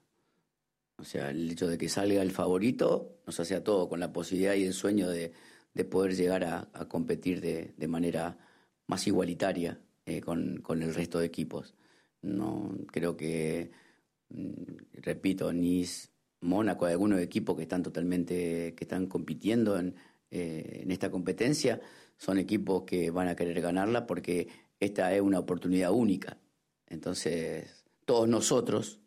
O 0.99 1.05
sea, 1.05 1.31
el 1.31 1.50
hecho 1.50 1.67
de 1.69 1.76
que 1.76 1.88
salga 1.88 2.23
el 2.23 2.31
favorito 2.31 3.21
nos 3.26 3.38
hace 3.41 3.55
a 3.55 3.62
todos 3.62 3.88
con 3.88 4.00
la 4.00 4.12
posibilidad 4.12 4.55
y 4.55 4.65
el 4.65 4.73
sueño 4.73 5.09
de, 5.09 5.33
de 5.76 5.85
poder 5.85 6.16
llegar 6.16 6.42
a, 6.42 6.88
competir 6.88 7.42
de, 7.42 7.87
manera 7.87 8.38
más 8.87 9.06
igualitaria 9.06 9.78
eh, 10.06 10.23
con, 10.23 10.64
el 10.71 10.95
resto 10.95 11.18
de 11.18 11.26
equipos. 11.26 11.75
No 12.23 12.75
creo 12.90 13.14
que, 13.14 13.71
mm, 14.30 15.02
repito, 15.02 15.52
Nice, 15.52 16.09
Mónaco, 16.40 16.87
algunos 16.87 17.21
equipos 17.21 17.56
que 17.56 17.64
están 17.64 17.83
totalmente, 17.83 18.75
que 18.75 18.85
están 18.85 19.06
compitiendo 19.06 19.78
en, 19.78 19.95
eh, 20.30 20.80
en 20.83 20.90
esta 20.90 21.11
competencia, 21.11 21.83
son 22.16 22.38
equipos 22.38 22.85
que 22.85 23.11
van 23.11 23.28
a 23.28 23.37
querer 23.37 23.61
ganarla 23.61 24.06
porque 24.06 24.49
esta 24.80 25.14
es 25.14 25.21
una 25.21 25.38
oportunidad 25.40 25.92
única. 25.92 26.38
Entonces, 26.87 27.85
todos 28.06 28.26
nosotros 28.26 29.00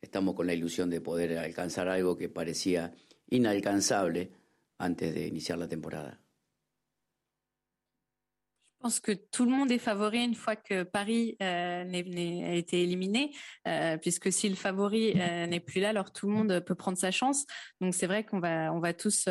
estamos 0.00 0.36
con 0.36 0.46
la 0.46 0.54
ilusión 0.54 0.90
de 0.90 1.00
poder 1.00 1.38
alcanzar 1.38 1.88
algo 1.88 2.16
que 2.16 2.28
parecía 2.28 2.92
inalcanzable 3.28 4.43
antes 4.84 5.00
de 5.00 5.54
la 5.56 5.66
temporada? 5.68 6.18
Je 8.84 8.88
pense 8.88 9.00
que 9.00 9.12
tout 9.12 9.46
le 9.46 9.50
monde 9.50 9.70
est 9.70 9.78
favori 9.78 10.22
une 10.22 10.34
fois 10.34 10.56
que 10.56 10.82
Paris 10.82 11.38
euh, 11.40 11.84
a 11.90 12.54
été 12.54 12.82
éliminé, 12.82 13.34
euh, 13.66 13.96
puisque 13.96 14.30
si 14.30 14.46
le 14.46 14.56
favori 14.56 15.14
euh, 15.16 15.46
n'est 15.46 15.60
plus 15.60 15.80
là, 15.80 15.88
alors 15.88 16.12
tout 16.12 16.28
le 16.28 16.34
monde 16.34 16.60
peut 16.60 16.74
prendre 16.74 16.98
sa 16.98 17.10
chance. 17.10 17.46
Donc 17.80 17.94
c'est 17.94 18.06
vrai 18.06 18.24
qu'on 18.24 18.40
va, 18.40 18.74
on 18.74 18.80
va 18.80 18.92
tous, 18.92 19.26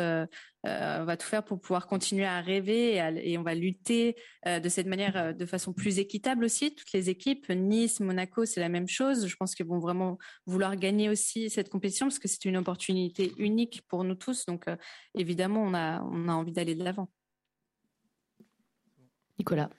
on 0.64 1.04
va 1.04 1.16
tout 1.16 1.26
faire 1.26 1.44
pour 1.44 1.60
pouvoir 1.60 1.86
continuer 1.86 2.24
à 2.24 2.40
rêver 2.40 2.96
et, 2.96 3.38
on 3.38 3.42
va 3.42 3.54
lutter 3.54 4.16
de 4.46 4.68
cette 4.68 4.86
manière, 4.86 5.34
de 5.34 5.46
façon 5.46 5.72
plus 5.72 5.98
équitable 5.98 6.44
aussi. 6.44 6.74
Toutes 6.74 6.92
les 6.92 7.10
équipes, 7.10 7.48
Nice, 7.50 8.00
Monaco, 8.00 8.44
c'est 8.44 8.60
la 8.60 8.68
même 8.68 8.88
chose. 8.88 9.26
Je 9.26 9.36
pense 9.36 9.54
qu'ils 9.54 9.66
vont 9.66 9.78
vraiment 9.78 10.18
vouloir 10.46 10.76
gagner 10.76 11.08
aussi 11.08 11.50
cette 11.50 11.68
compétition 11.68 12.06
parce 12.06 12.18
que 12.18 12.28
c'est 12.28 12.44
une 12.46 12.56
opportunité 12.56 13.32
unique 13.36 13.82
pour 13.88 14.04
nous 14.04 14.14
tous. 14.14 14.46
Donc 14.46 14.66
évidemment, 15.14 15.62
on 15.62 15.74
a, 15.74 16.02
on 16.02 16.28
a 16.28 16.32
envie 16.32 16.52
d'aller 16.52 16.74
de 16.74 16.84
l'avant. 16.84 17.08
Nicolas. 19.38 19.70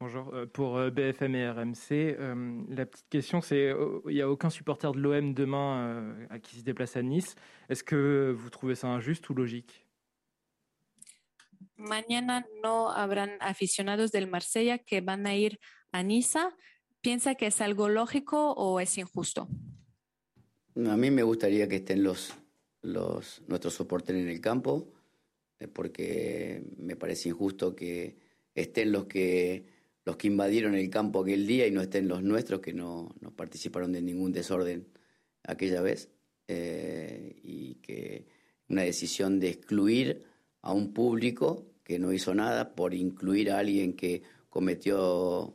Bonjour, 0.00 0.34
euh, 0.34 0.46
pour 0.46 0.78
euh, 0.78 0.90
BFM 0.90 1.36
et 1.36 1.48
RMC, 1.48 1.92
euh, 1.92 2.62
la 2.68 2.86
petite 2.86 3.08
question 3.08 3.40
c'est, 3.40 3.72
il 4.08 4.14
n'y 4.14 4.20
a 4.20 4.28
aucun 4.28 4.50
supporter 4.50 4.90
de 4.90 4.98
l'OM 4.98 5.32
demain 5.32 6.26
à 6.28 6.40
qui 6.40 6.56
se 6.56 6.64
déplace 6.64 6.96
à 6.96 7.02
Nice. 7.02 7.36
Est-ce 7.68 7.84
que 7.84 8.34
vous 8.36 8.50
trouvez 8.50 8.74
ça 8.74 8.88
injuste 8.88 9.28
ou 9.30 9.34
logique? 9.34 9.86
Mañana 11.76 12.46
no 12.62 12.90
habrán 12.90 13.36
aficionados 13.40 14.12
del 14.12 14.28
Marsella 14.28 14.78
que 14.78 15.00
van 15.00 15.26
a 15.26 15.34
ir 15.34 15.58
a 15.90 16.02
Niza. 16.02 16.56
¿Piensa 17.00 17.34
que 17.34 17.46
es 17.46 17.60
algo 17.60 17.88
lógico 17.88 18.52
o 18.52 18.80
es 18.80 18.96
injusto? 18.98 19.48
A 20.76 20.96
mí 20.96 21.10
me 21.10 21.22
gustaría 21.22 21.68
que 21.68 21.76
estén 21.76 22.02
los, 22.02 22.32
nuestros 22.82 23.74
soportes 23.74 24.16
en 24.16 24.28
el 24.28 24.40
campo, 24.40 24.92
porque 25.72 26.62
me 26.76 26.96
parece 26.96 27.28
injusto 27.28 27.74
que 27.74 28.16
estén 28.54 28.92
los 28.92 29.06
que, 29.06 29.66
los 30.04 30.16
que 30.16 30.28
invadieron 30.28 30.74
el 30.74 30.88
campo 30.90 31.20
aquel 31.20 31.46
día 31.46 31.66
y 31.66 31.70
no 31.70 31.80
estén 31.80 32.08
los 32.08 32.22
nuestros 32.22 32.60
que 32.60 32.72
no, 32.72 33.14
no 33.20 33.34
participaron 33.34 33.92
de 33.92 34.02
ningún 34.02 34.32
desorden 34.32 34.88
aquella 35.42 35.82
vez. 35.82 36.10
Eh, 36.48 37.40
y 37.42 37.76
que 37.76 38.26
una 38.68 38.82
decisión 38.82 39.40
de 39.40 39.50
excluir 39.50 40.24
a 40.62 40.72
un 40.72 40.92
público 40.92 41.66
que 41.84 41.98
no 41.98 42.12
hizo 42.12 42.34
nada 42.34 42.74
por 42.74 42.94
incluir 42.94 43.50
a 43.50 43.58
alguien 43.58 43.94
que 43.94 44.22
cometió 44.48 45.54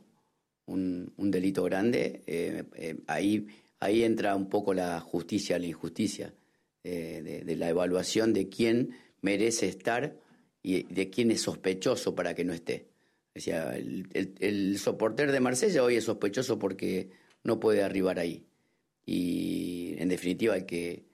un, 0.66 1.12
delito 1.16 1.64
grande, 1.64 2.22
eh, 2.26 2.64
eh, 2.76 2.96
ahí, 3.06 3.46
ahí 3.80 4.04
entra 4.04 4.36
un 4.36 4.48
poco 4.48 4.74
la 4.74 5.00
justicia, 5.00 5.58
la 5.58 5.66
injusticia 5.66 6.34
de, 6.82 7.42
de, 7.44 7.56
la 7.56 7.68
evaluación 7.68 8.32
de 8.32 8.48
quién 8.48 8.90
merece 9.20 9.68
estar 9.68 10.16
y 10.62 10.84
de 10.84 11.10
quién 11.10 11.30
es 11.30 11.42
sospechoso 11.42 12.14
para 12.14 12.34
que 12.34 12.44
no 12.44 12.52
esté. 12.52 12.88
El, 13.34 14.08
el 14.40 14.78
soporter 14.78 15.32
de 15.32 15.40
Marsella 15.40 15.84
hoy 15.84 15.96
es 15.96 16.04
sospechoso 16.04 16.58
porque 16.58 17.10
no 17.44 17.60
puede 17.60 17.82
arribar 17.82 18.18
ahí. 18.18 18.46
Y 19.06 19.94
en 19.98 20.08
definitiva 20.08 20.56
el 20.56 20.66
que, 20.66 21.04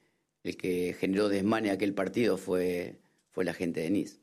el 0.43 0.57
que 0.57 0.95
generó 0.99 1.29
desmane 1.29 1.71
aquel 1.71 1.95
partido 1.95 2.37
fue, 2.37 2.99
fue 3.35 3.45
la 3.45 3.53
gente 3.53 3.73
de 3.73 3.81
Nice. 3.83 4.21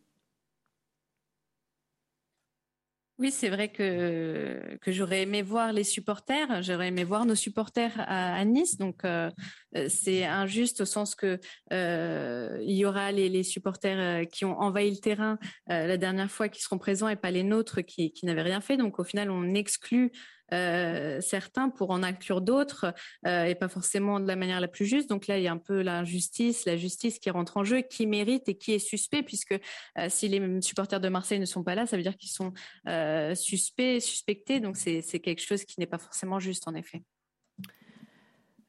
Oui, 3.22 3.30
c'est 3.30 3.50
vrai 3.50 3.70
que, 3.72 4.77
que 4.82 4.91
j'aurais 4.91 5.22
aimé 5.22 5.44
voir 5.44 5.74
les 5.74 5.84
supporters, 5.84 6.63
j'aurais 6.63 6.88
aimé 6.88 7.03
voir 7.03 7.27
nos 7.27 7.36
supporters 7.36 7.94
à, 7.98 8.44
Nice. 8.46 8.77
Donc, 8.77 9.06
euh, 9.06 9.30
euh, 9.75 9.86
c'est 9.89 10.25
injuste 10.25 10.82
au 10.82 10.86
sens 10.86 11.13
que 11.13 11.39
euh, 11.72 12.58
il 12.63 12.75
y 12.75 12.84
aura 12.84 13.12
les, 13.12 13.44
supporters 13.44 14.27
qui 14.27 14.44
ont 14.44 14.60
envahi 14.60 14.89
le 14.89 14.98
terrain 14.98 15.38
la 15.68 15.98
dernière 15.98 16.32
fois 16.32 16.50
qui 16.50 16.63
seront 16.63 16.80
présents 16.80 17.10
et 17.10 17.15
pas 17.15 17.30
les 17.30 17.44
nôtres 17.44 17.82
qui, 17.82 18.12
n'avaient 18.24 18.41
rien 18.41 18.60
fait. 18.62 18.75
Donc, 18.75 18.98
au 18.98 19.03
final, 19.03 19.30
on 19.30 19.53
exclut 19.53 20.06
euh, 20.06 20.15
certains 20.51 21.70
pour 21.70 21.91
en 21.91 22.03
inclure 22.03 22.41
d'autres 22.41 22.93
euh, 23.25 23.46
et 23.46 23.55
pas 23.55 23.70
forcément 23.70 24.20
de 24.20 24.27
la 24.27 24.36
manière 24.36 24.60
la 24.60 24.67
plus 24.67 24.86
juste. 24.86 25.10
Donc 25.10 25.27
là, 25.27 25.38
il 25.38 25.43
y 25.43 25.48
a 25.48 25.51
un 25.51 25.58
peu 25.58 25.81
l'injustice, 25.81 26.65
la 26.65 26.75
justice 26.75 27.20
qui 27.20 27.29
rentre 27.29 27.58
en 27.58 27.63
jeu, 27.63 27.81
qui 27.81 28.05
mérite 28.05 28.50
et 28.50 28.58
qui 28.58 28.74
est 28.74 28.79
suspect, 28.79 29.24
puisque 29.24 29.53
euh, 29.98 30.08
si 30.10 30.27
les 30.27 30.62
supporters 30.62 31.00
de 31.00 31.10
Marseille 31.10 31.39
ne 31.39 31.46
sont 31.46 31.63
pas 31.63 31.75
là, 31.75 31.86
ça 31.86 31.96
veut 31.98 32.03
dire 32.03 32.17
qu'ils 32.17 32.31
sont 32.31 32.53
suspects, 33.36 34.00
suspectés. 34.00 34.60
Donc 34.60 34.77
c'est 34.77 35.01
quelque 35.20 35.41
chose 35.41 35.63
qui 35.63 35.79
n'est 35.79 35.86
pas 35.86 35.98
forcément 35.98 36.39
juste, 36.39 36.67
en 36.67 36.75
effet. 36.75 37.03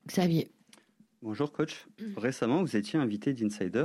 Xavier. 0.07 0.53
Bonjour 1.23 1.53
coach. 1.53 1.87
Récemment, 2.17 2.63
vous 2.63 2.77
étiez 2.77 2.99
invité 2.99 3.33
d'Insider 3.33 3.85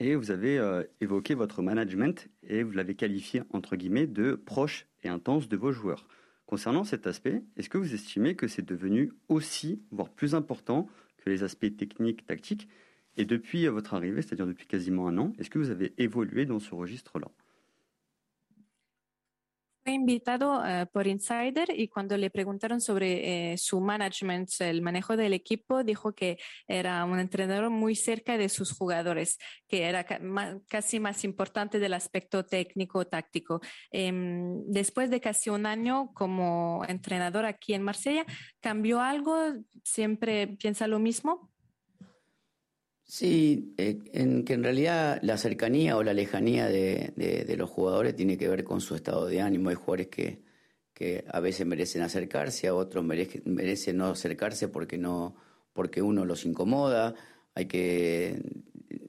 et 0.00 0.14
vous 0.14 0.30
avez 0.30 0.82
évoqué 1.00 1.34
votre 1.34 1.62
management 1.62 2.28
et 2.42 2.62
vous 2.62 2.72
l'avez 2.72 2.94
qualifié 2.94 3.42
entre 3.50 3.76
guillemets 3.76 4.06
de 4.06 4.34
proche 4.34 4.86
et 5.02 5.08
intense 5.08 5.48
de 5.48 5.56
vos 5.56 5.72
joueurs. 5.72 6.06
Concernant 6.52 6.84
cet 6.84 7.06
aspect, 7.06 7.42
est-ce 7.56 7.70
que 7.70 7.78
vous 7.78 7.94
estimez 7.94 8.36
que 8.36 8.46
c'est 8.46 8.60
devenu 8.60 9.10
aussi, 9.30 9.80
voire 9.90 10.10
plus 10.10 10.34
important 10.34 10.86
que 11.16 11.30
les 11.30 11.44
aspects 11.44 11.74
techniques, 11.78 12.26
tactiques? 12.26 12.68
Et 13.16 13.24
depuis 13.24 13.66
votre 13.68 13.94
arrivée, 13.94 14.20
c'est-à-dire 14.20 14.46
depuis 14.46 14.66
quasiment 14.66 15.08
un 15.08 15.16
an, 15.16 15.32
est-ce 15.38 15.48
que 15.48 15.58
vous 15.58 15.70
avez 15.70 15.94
évolué 15.96 16.44
dans 16.44 16.58
ce 16.58 16.74
registre-là? 16.74 17.28
Fue 19.84 19.94
invitado 19.94 20.60
uh, 20.60 20.86
por 20.92 21.08
Insider 21.08 21.68
y 21.76 21.88
cuando 21.88 22.16
le 22.16 22.30
preguntaron 22.30 22.80
sobre 22.80 23.52
eh, 23.52 23.58
su 23.58 23.80
management, 23.80 24.48
el 24.60 24.80
manejo 24.80 25.16
del 25.16 25.32
equipo, 25.32 25.82
dijo 25.82 26.14
que 26.14 26.38
era 26.68 27.04
un 27.04 27.18
entrenador 27.18 27.68
muy 27.70 27.96
cerca 27.96 28.38
de 28.38 28.48
sus 28.48 28.70
jugadores, 28.72 29.38
que 29.66 29.82
era 29.82 30.04
ca 30.04 30.20
más, 30.20 30.58
casi 30.68 31.00
más 31.00 31.24
importante 31.24 31.80
del 31.80 31.94
aspecto 31.94 32.44
técnico-táctico. 32.44 33.60
Eh, 33.90 34.12
después 34.66 35.10
de 35.10 35.20
casi 35.20 35.50
un 35.50 35.66
año 35.66 36.12
como 36.14 36.84
entrenador 36.86 37.44
aquí 37.44 37.74
en 37.74 37.82
Marsella, 37.82 38.24
¿cambió 38.60 39.00
algo? 39.00 39.36
¿Siempre 39.82 40.46
piensa 40.58 40.86
lo 40.86 41.00
mismo? 41.00 41.51
Sí, 43.14 43.74
eh, 43.76 43.98
en 44.14 44.42
que 44.42 44.54
en 44.54 44.64
realidad 44.64 45.18
la 45.20 45.36
cercanía 45.36 45.98
o 45.98 46.02
la 46.02 46.14
lejanía 46.14 46.66
de, 46.68 47.12
de, 47.14 47.56
los 47.58 47.68
jugadores 47.68 48.16
tiene 48.16 48.38
que 48.38 48.48
ver 48.48 48.64
con 48.64 48.80
su 48.80 48.94
estado 48.94 49.26
de 49.26 49.42
ánimo. 49.42 49.68
Hay 49.68 49.74
jugadores 49.74 50.06
que, 50.06 50.40
que 50.94 51.22
a 51.28 51.38
veces 51.40 51.66
merecen 51.66 52.00
acercarse, 52.00 52.68
a 52.68 52.74
otros 52.74 53.04
merecen, 53.04 53.98
no 53.98 54.06
acercarse 54.06 54.68
porque 54.68 54.96
no, 54.96 55.36
porque 55.74 56.00
uno 56.00 56.24
los 56.24 56.46
incomoda. 56.46 57.14
Hay 57.54 57.66
que 57.66 58.40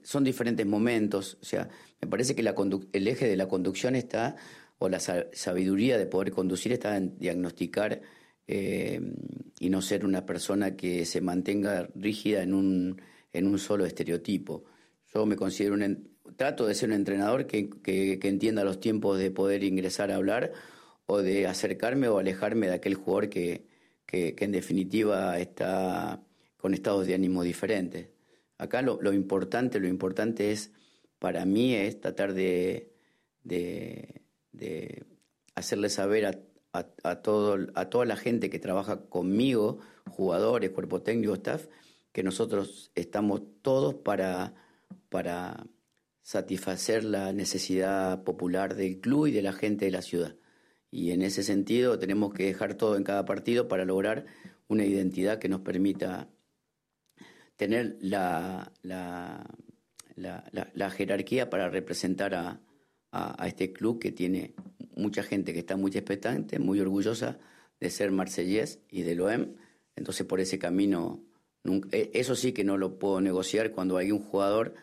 son 0.02 0.22
diferentes 0.22 0.66
momentos. 0.66 1.38
O 1.40 1.46
sea, 1.46 1.70
me 1.98 2.06
parece 2.06 2.34
que 2.34 2.42
la 2.42 2.54
el 2.92 3.08
eje 3.08 3.26
de 3.26 3.36
la 3.36 3.48
conducción 3.48 3.96
está 3.96 4.36
o 4.76 4.90
la 4.90 5.00
sabiduría 5.00 5.96
de 5.96 6.04
poder 6.04 6.30
conducir 6.30 6.72
está 6.74 6.98
en 6.98 7.18
diagnosticar 7.18 8.02
y 8.46 9.70
no 9.70 9.80
ser 9.80 10.04
una 10.04 10.26
persona 10.26 10.76
que 10.76 11.06
se 11.06 11.22
mantenga 11.22 11.88
rígida 11.94 12.42
en 12.42 12.52
un, 12.52 13.00
en 13.34 13.46
un 13.46 13.58
solo 13.58 13.84
estereotipo. 13.84 14.64
Yo 15.12 15.26
me 15.26 15.36
considero 15.36 15.74
un, 15.74 16.08
trato 16.36 16.66
de 16.66 16.74
ser 16.74 16.88
un 16.88 16.94
entrenador 16.94 17.46
que, 17.46 17.68
que, 17.68 18.18
entienda 18.22 18.64
los 18.64 18.80
tiempos 18.80 19.18
de 19.18 19.30
poder 19.30 19.62
ingresar 19.64 20.10
a 20.10 20.16
hablar 20.16 20.52
o 21.06 21.18
de 21.18 21.46
acercarme 21.46 22.08
o 22.08 22.18
alejarme 22.18 22.68
de 22.68 22.74
aquel 22.74 22.94
jugador 22.94 23.28
que, 23.28 23.66
que, 24.06 24.34
en 24.38 24.52
definitiva 24.52 25.38
está 25.38 26.22
con 26.56 26.72
estados 26.72 27.06
de 27.06 27.14
ánimo 27.14 27.42
diferentes. 27.42 28.08
Acá 28.56 28.80
lo, 28.80 29.12
importante, 29.12 29.80
lo 29.80 29.88
importante 29.88 30.52
es, 30.52 30.72
para 31.18 31.44
mí, 31.44 31.74
es 31.74 32.00
tratar 32.00 32.32
de, 32.32 32.92
de, 33.42 34.22
de 34.52 35.04
hacerle 35.54 35.90
saber 35.90 36.26
a, 36.26 36.38
a, 37.02 37.16
todo, 37.16 37.66
a 37.74 37.90
toda 37.90 38.04
la 38.04 38.16
gente 38.16 38.48
que 38.48 38.58
trabaja 38.58 39.02
conmigo, 39.08 39.80
jugadores, 40.08 40.70
cuerpo 40.70 41.02
técnico, 41.02 41.34
staff, 41.34 41.66
que 42.14 42.22
nosotros 42.22 42.92
estamos 42.94 43.42
todos 43.60 43.96
para, 43.96 44.54
para 45.08 45.66
satisfacer 46.22 47.02
la 47.02 47.32
necesidad 47.32 48.22
popular 48.22 48.76
del 48.76 49.00
club 49.00 49.26
y 49.26 49.32
de 49.32 49.42
la 49.42 49.52
gente 49.52 49.86
de 49.86 49.90
la 49.90 50.00
ciudad. 50.00 50.36
Y 50.92 51.10
en 51.10 51.22
ese 51.22 51.42
sentido 51.42 51.98
tenemos 51.98 52.32
que 52.32 52.44
dejar 52.44 52.76
todo 52.76 52.96
en 52.96 53.02
cada 53.02 53.24
partido 53.24 53.66
para 53.66 53.84
lograr 53.84 54.26
una 54.68 54.84
identidad 54.84 55.40
que 55.40 55.48
nos 55.48 55.62
permita 55.62 56.30
tener 57.56 57.98
la, 58.00 58.72
la, 58.82 59.44
la, 60.14 60.90
jerarquía 60.90 61.50
para 61.50 61.68
representar 61.68 62.36
a, 62.36 62.60
a, 63.10 63.48
este 63.48 63.72
club 63.72 63.98
que 63.98 64.12
tiene 64.12 64.54
mucha 64.94 65.24
gente 65.24 65.52
que 65.52 65.58
está 65.58 65.76
muy 65.76 65.90
expectante, 65.90 66.60
muy 66.60 66.78
orgullosa 66.78 67.40
de 67.80 67.90
ser 67.90 68.12
marsellés 68.12 68.78
y 68.88 69.02
de 69.02 69.20
OEM. 69.20 69.56
Entonces 69.96 70.24
por 70.26 70.38
ese 70.38 70.60
camino, 70.60 71.24
eso 71.90 72.36
sí 72.36 72.52
que 72.52 72.64
no 72.64 72.76
lo 72.76 72.98
puedo 72.98 73.20
negociar 73.20 73.72
cuando 73.72 73.96
hay 73.96 74.12
un 74.12 74.20
jugador 74.20 74.74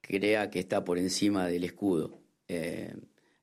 crea 0.00 0.50
que 0.50 0.58
está 0.58 0.84
por 0.84 0.98
encima 0.98 1.46
del 1.46 1.64
escudo. 1.64 2.18
Eh, 2.48 2.94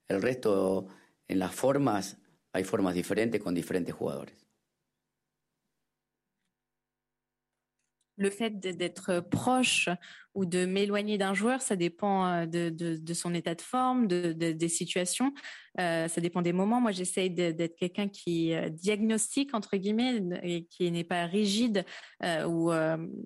el 0.07 0.21
resto, 0.21 0.87
en 1.27 1.39
las 1.39 1.53
formas, 1.53 2.17
hay 2.51 2.63
formas 2.63 2.95
diferentes 2.95 3.41
con 3.41 3.53
diferentes 3.53 3.93
jugadores. 3.93 4.46
Le 8.17 8.29
fait 8.29 8.59
d'être 8.59 9.19
proche 9.19 9.89
ou 10.37 10.45
de 10.45 10.67
m'éloigner 10.67 11.17
d'un 11.17 11.33
joueur, 11.33 11.63
ça 11.63 11.75
dépend 11.75 12.27
euh, 12.27 12.45
de, 12.45 13.13
son 13.13 13.33
état 13.33 13.55
de 13.55 13.61
forme, 13.61 14.07
de, 14.07 14.33
des 14.33 14.67
situations. 14.69 15.33
Euh, 15.79 16.07
ça 16.07 16.21
dépend 16.21 16.43
des 16.43 16.53
moments. 16.53 16.79
Moi, 16.79 16.91
j'essaye 16.91 17.31
d'être 17.31 17.75
quelqu'un 17.75 18.07
qui 18.07 18.53
euh, 18.53 18.69
diagnostique 18.69 19.55
entre 19.55 19.77
guillemets 19.77 20.21
et 20.43 20.65
qui 20.65 20.91
n'est 20.91 21.03
pas 21.03 21.25
rigide 21.25 21.85
ou 22.47 22.71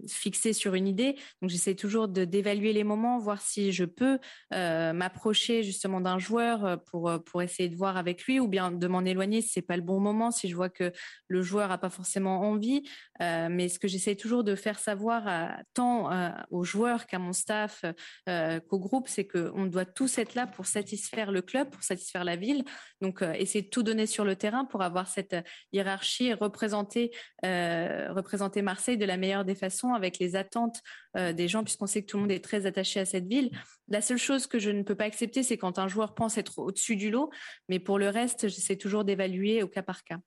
fixé 0.10 0.54
sur 0.54 0.74
une 0.74 0.88
idée. 0.88 1.16
Donc, 1.42 1.50
j'essaie 1.50 1.76
toujours 1.76 2.08
d'évaluer 2.08 2.72
les 2.72 2.84
moments, 2.84 3.20
voir 3.20 3.42
si 3.42 3.72
je 3.72 3.86
peux 3.86 4.20
m'approcher 4.52 5.64
justement 5.64 6.02
d'un 6.02 6.20
joueur 6.20 6.82
pour 6.86 7.12
pour 7.26 7.42
essayer 7.42 7.70
de 7.70 7.76
voir 7.76 7.98
avec 7.98 8.24
lui, 8.26 8.40
ou 8.40 8.48
bien 8.48 8.72
de 8.72 8.88
m'en 8.88 9.04
éloigner 9.06 9.42
si 9.42 9.50
c'est 9.50 9.62
pas 9.62 9.78
le 9.78 9.82
bon 9.82 10.00
moment, 10.00 10.32
si 10.32 10.50
je 10.50 10.56
vois 10.56 10.70
que 10.70 10.92
le 11.28 11.42
joueur 11.42 11.72
a 11.72 11.78
pas 11.78 11.90
forcément 11.90 12.42
envie. 12.42 12.84
mais 13.20 13.70
ce 13.70 13.80
que 13.80 13.88
j'essaie 13.88 14.16
toujours 14.16 14.44
de 14.44 14.56
faire 14.56 14.80
savoir 14.82 15.54
tant 15.74 16.10
aux 16.50 16.64
joueurs 16.64 17.06
qu'à 17.08 17.20
mon 17.20 17.34
staff, 17.34 17.86
euh, 18.30 18.60
qu'au 18.60 18.80
groupe, 18.80 19.08
c'est 19.08 19.28
qu'on 19.28 19.66
doit 19.66 19.86
tous 19.86 20.18
être 20.18 20.36
là 20.36 20.48
pour 20.48 20.66
satisfaire 20.66 21.32
le 21.32 21.42
club, 21.42 21.70
pour 21.70 21.84
satisfaire 21.84 22.24
la 22.24 22.36
ville. 22.36 22.64
Donc, 23.02 23.22
euh, 23.22 23.34
essayer 23.34 23.64
de 23.64 23.70
tout 23.70 23.84
donner 23.84 24.06
sur 24.06 24.26
le 24.26 24.36
terrain 24.36 24.66
pour 24.66 24.82
avoir 24.82 25.08
cette 25.08 25.36
hiérarchie 25.72 26.28
et 26.28 26.34
représenter, 26.34 27.12
euh, 27.46 28.12
représenter 28.14 28.62
Marseille 28.62 28.98
de 28.98 29.06
la 29.06 29.18
meilleure 29.18 29.46
des 29.46 29.56
façons 29.56 29.94
avec 29.94 30.20
les 30.20 30.36
attentes 30.36 30.82
des 31.14 31.50
gens, 31.50 31.62
puisqu'on 31.66 31.88
sait 31.88 32.04
que 32.04 32.08
tout 32.08 32.16
le 32.16 32.22
monde 32.22 32.32
est 32.32 32.42
très 32.44 32.66
attaché 32.66 33.02
à 33.02 33.06
cette 33.06 33.28
ville. 33.28 33.52
La 33.90 34.00
seule 34.00 34.18
chose 34.18 34.48
que 34.48 34.60
je 34.60 34.70
ne 34.70 34.82
peux 34.82 34.96
pas 34.96 35.04
accepter, 35.04 35.44
c'est 35.44 35.58
quand 35.58 35.78
un 35.78 35.90
joueur 35.90 36.16
pense 36.16 36.38
être 36.38 36.60
au-dessus 36.60 36.96
du 36.96 37.12
lot. 37.12 37.30
Mais 37.68 37.80
pour 37.80 38.00
le 38.00 38.08
reste, 38.08 38.48
j'essaie 38.48 38.78
toujours 38.78 39.04
d'évaluer 39.04 39.62
au 39.62 39.68
cas 39.68 39.84
par 39.84 40.06
cas. 40.06 40.20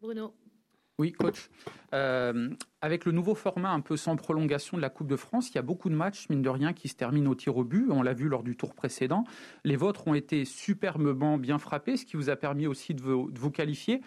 Bruno. 0.00 0.34
Oui, 0.98 1.12
coach. 1.12 1.50
Euh, 1.92 2.48
avec 2.80 3.04
le 3.04 3.12
nouveau 3.12 3.34
format 3.34 3.70
un 3.70 3.80
peu 3.80 3.98
sans 3.98 4.16
prolongation 4.16 4.78
de 4.78 4.82
la 4.82 4.88
Coupe 4.88 5.08
de 5.08 5.16
France, 5.16 5.50
il 5.50 5.56
y 5.56 5.58
a 5.58 5.62
beaucoup 5.62 5.90
de 5.90 5.94
matchs, 5.94 6.26
mine 6.30 6.40
de 6.40 6.48
rien, 6.48 6.72
qui 6.72 6.88
se 6.88 6.94
terminent 6.94 7.30
au 7.30 7.34
tir 7.34 7.58
au 7.58 7.64
but. 7.64 7.86
On 7.90 8.02
l'a 8.02 8.14
vu 8.14 8.28
lors 8.28 8.42
du 8.42 8.56
tour 8.56 8.74
précédent. 8.74 9.24
Les 9.64 9.76
vôtres 9.76 10.08
ont 10.08 10.14
été 10.14 10.46
superbement 10.46 11.36
bien 11.36 11.58
frappés, 11.58 11.98
ce 11.98 12.06
qui 12.06 12.16
vous 12.16 12.30
a 12.30 12.36
permis 12.36 12.66
aussi 12.66 12.94
de 12.94 13.02
vous, 13.02 13.50
qualifier. 13.50 14.00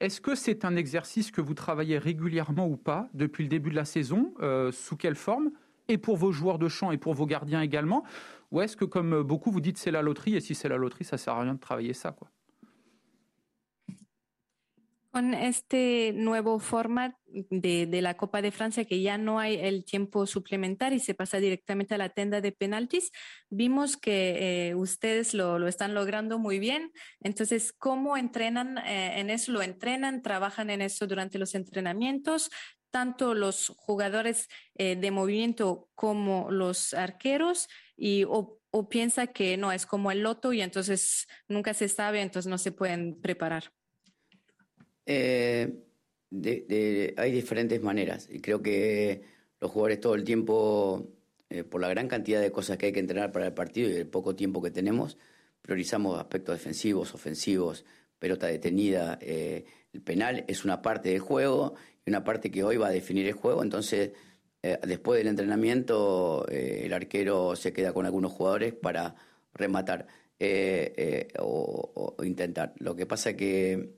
Est-ce 0.00 0.20
que 0.20 0.34
c'est 0.34 0.66
un 0.66 0.76
exercice 0.76 1.30
que 1.30 1.40
vous 1.40 1.54
travaillez 1.54 1.96
régulièrement 1.96 2.68
ou 2.68 2.76
pas 2.76 3.08
depuis 3.14 3.44
le 3.44 3.48
début 3.48 3.70
de 3.70 3.76
la 3.76 3.86
saison? 3.86 4.34
Euh, 4.42 4.70
Sous 4.72 4.96
quelle 4.96 5.16
forme? 5.16 5.50
Et 5.88 5.96
pour 5.96 6.18
vos 6.18 6.32
joueurs 6.32 6.58
de 6.58 6.68
champ 6.68 6.92
et 6.92 6.98
pour 6.98 7.14
vos 7.14 7.24
gardiens 7.24 7.62
également? 7.62 8.04
Ou 8.50 8.60
est-ce 8.60 8.76
que, 8.76 8.84
comme 8.84 9.22
beaucoup, 9.22 9.50
vous 9.50 9.62
dites 9.62 9.78
c'est 9.78 9.90
la 9.90 10.02
loterie 10.02 10.36
et 10.36 10.40
si 10.40 10.54
c'est 10.54 10.68
la 10.68 10.76
loterie, 10.76 11.04
ça 11.04 11.16
sert 11.16 11.32
à 11.32 11.40
rien 11.40 11.54
de 11.54 11.60
travailler 11.60 11.94
ça 11.94 12.12
quoi? 12.12 12.28
Con 15.16 15.32
este 15.32 16.12
nuevo 16.14 16.58
format 16.58 17.14
de, 17.24 17.88
la 18.02 18.18
Copa 18.18 18.42
de 18.42 18.50
Francia, 18.50 18.84
que 18.84 19.00
ya 19.00 19.16
no 19.16 19.40
hay 19.40 19.54
el 19.54 19.82
tiempo 19.86 20.26
suplementario 20.26 20.98
y 20.98 21.00
se 21.00 21.14
pasa 21.14 21.38
directamente 21.38 21.94
a 21.94 21.98
la 21.98 22.10
tenda 22.10 22.42
de 22.42 22.52
penaltis, 22.52 23.12
vimos 23.48 23.96
que 23.96 24.68
eh, 24.68 24.74
ustedes 24.74 25.32
lo, 25.32 25.66
están 25.68 25.94
logrando 25.94 26.38
muy 26.38 26.58
bien. 26.58 26.92
Entonces, 27.22 27.72
¿cómo 27.72 28.18
entrenan 28.18 28.76
eh, 28.76 29.18
en 29.18 29.30
eso? 29.30 29.52
¿Lo 29.52 29.62
entrenan? 29.62 30.20
¿Trabajan 30.20 30.68
en 30.68 30.82
eso 30.82 31.06
durante 31.06 31.38
los 31.38 31.54
entrenamientos? 31.54 32.50
Tanto 32.90 33.32
los 33.32 33.68
jugadores 33.74 34.48
eh, 34.74 34.96
de 34.96 35.10
movimiento 35.12 35.88
como 35.94 36.50
los 36.50 36.92
arqueros 36.92 37.68
y 37.96 38.24
o, 38.24 38.60
o 38.70 38.88
piensa 38.90 39.28
que 39.28 39.56
no, 39.56 39.72
es 39.72 39.86
como 39.86 40.10
el 40.10 40.20
loto 40.20 40.52
y 40.52 40.60
entonces 40.60 41.26
nunca 41.48 41.72
se 41.72 41.88
sabe, 41.88 42.20
entonces 42.20 42.50
no 42.50 42.58
se 42.58 42.70
pueden 42.70 43.18
preparar. 43.18 43.72
Eh, 45.06 45.72
hay 47.16 47.32
diferentes 47.32 47.80
maneras 47.80 48.28
y 48.30 48.40
creo 48.40 48.60
que 48.60 49.22
los 49.60 49.70
jugadores 49.70 50.00
todo 50.00 50.14
el 50.16 50.24
tiempo, 50.24 51.08
eh, 51.48 51.62
por 51.62 51.80
la 51.80 51.88
gran 51.88 52.08
cantidad 52.08 52.40
de 52.40 52.50
cosas 52.50 52.76
que 52.76 52.86
hay 52.86 52.92
que 52.92 53.00
entrenar 53.00 53.32
para 53.32 53.46
el 53.46 53.54
partido 53.54 53.88
y 53.88 53.94
el 53.94 54.08
poco 54.08 54.34
tiempo 54.34 54.60
que 54.60 54.72
tenemos, 54.72 55.16
priorizamos 55.62 56.18
aspectos 56.18 56.56
defensivos, 56.58 57.14
ofensivos, 57.14 57.84
pelota 58.18 58.48
detenida. 58.48 59.18
Eh, 59.22 59.64
el 59.92 60.02
penal 60.02 60.44
es 60.48 60.64
una 60.64 60.82
parte 60.82 61.10
del 61.10 61.20
juego 61.20 61.74
y 62.04 62.10
una 62.10 62.24
parte 62.24 62.50
que 62.50 62.64
hoy 62.64 62.76
va 62.76 62.88
a 62.88 62.90
definir 62.90 63.26
el 63.26 63.34
juego. 63.34 63.62
Entonces, 63.62 64.12
después 64.82 65.18
del 65.18 65.28
entrenamiento, 65.28 66.44
el 66.48 66.92
arquero 66.92 67.54
se 67.54 67.72
queda 67.72 67.92
con 67.92 68.04
algunos 68.04 68.32
jugadores 68.32 68.74
para 68.74 69.14
rematar 69.54 70.08
o, 71.38 72.14
o, 72.18 72.24
intentar. 72.24 72.74
Lo 72.78 72.96
que 72.96 73.06
pasa 73.06 73.36
que 73.36 73.94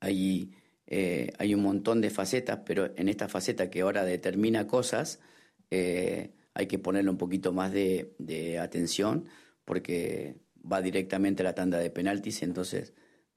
hay, 0.00 0.52
eh, 0.86 1.32
hay 1.38 1.54
un 1.54 1.62
montón 1.62 2.00
de 2.00 2.10
facetas, 2.10 2.60
pero 2.66 2.92
en 2.96 3.08
esta 3.08 3.28
faceta 3.28 3.70
que 3.70 3.82
ahora 3.82 4.04
determina 4.04 4.66
cosas, 4.66 5.20
eh, 5.70 6.32
hay 6.54 6.66
que 6.66 6.78
ponerle 6.78 7.10
un 7.10 7.18
poquito 7.18 7.52
más 7.52 7.72
de, 7.72 8.58
atención 8.60 9.26
porque 9.64 10.36
va 10.60 10.82
directamente 10.82 11.42
a 11.42 11.44
la 11.44 11.54
tanda 11.54 11.78
de 11.78 11.90
penaltis, 11.90 12.42
entonces 12.42 12.92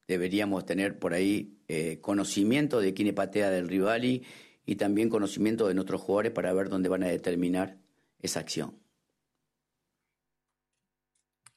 deberíamos 0.07 0.65
tener 0.65 0.99
por 0.99 1.13
ahí 1.13 1.59
eh, 1.67 1.99
conocimiento 2.01 2.81
de 2.81 2.93
quién 2.93 3.13
patea 3.13 3.49
del 3.51 3.67
rival 3.67 4.03
y, 4.03 4.23
y 4.65 4.75
también 4.75 5.09
conocimiento 5.09 5.67
de 5.67 5.75
nuestros 5.75 6.01
jugadores 6.01 6.31
para 6.31 6.53
ver 6.53 6.69
dónde 6.69 6.89
van 6.89 7.03
a 7.03 7.07
determinar 7.07 7.77
esa 8.19 8.39
acción. 8.39 8.82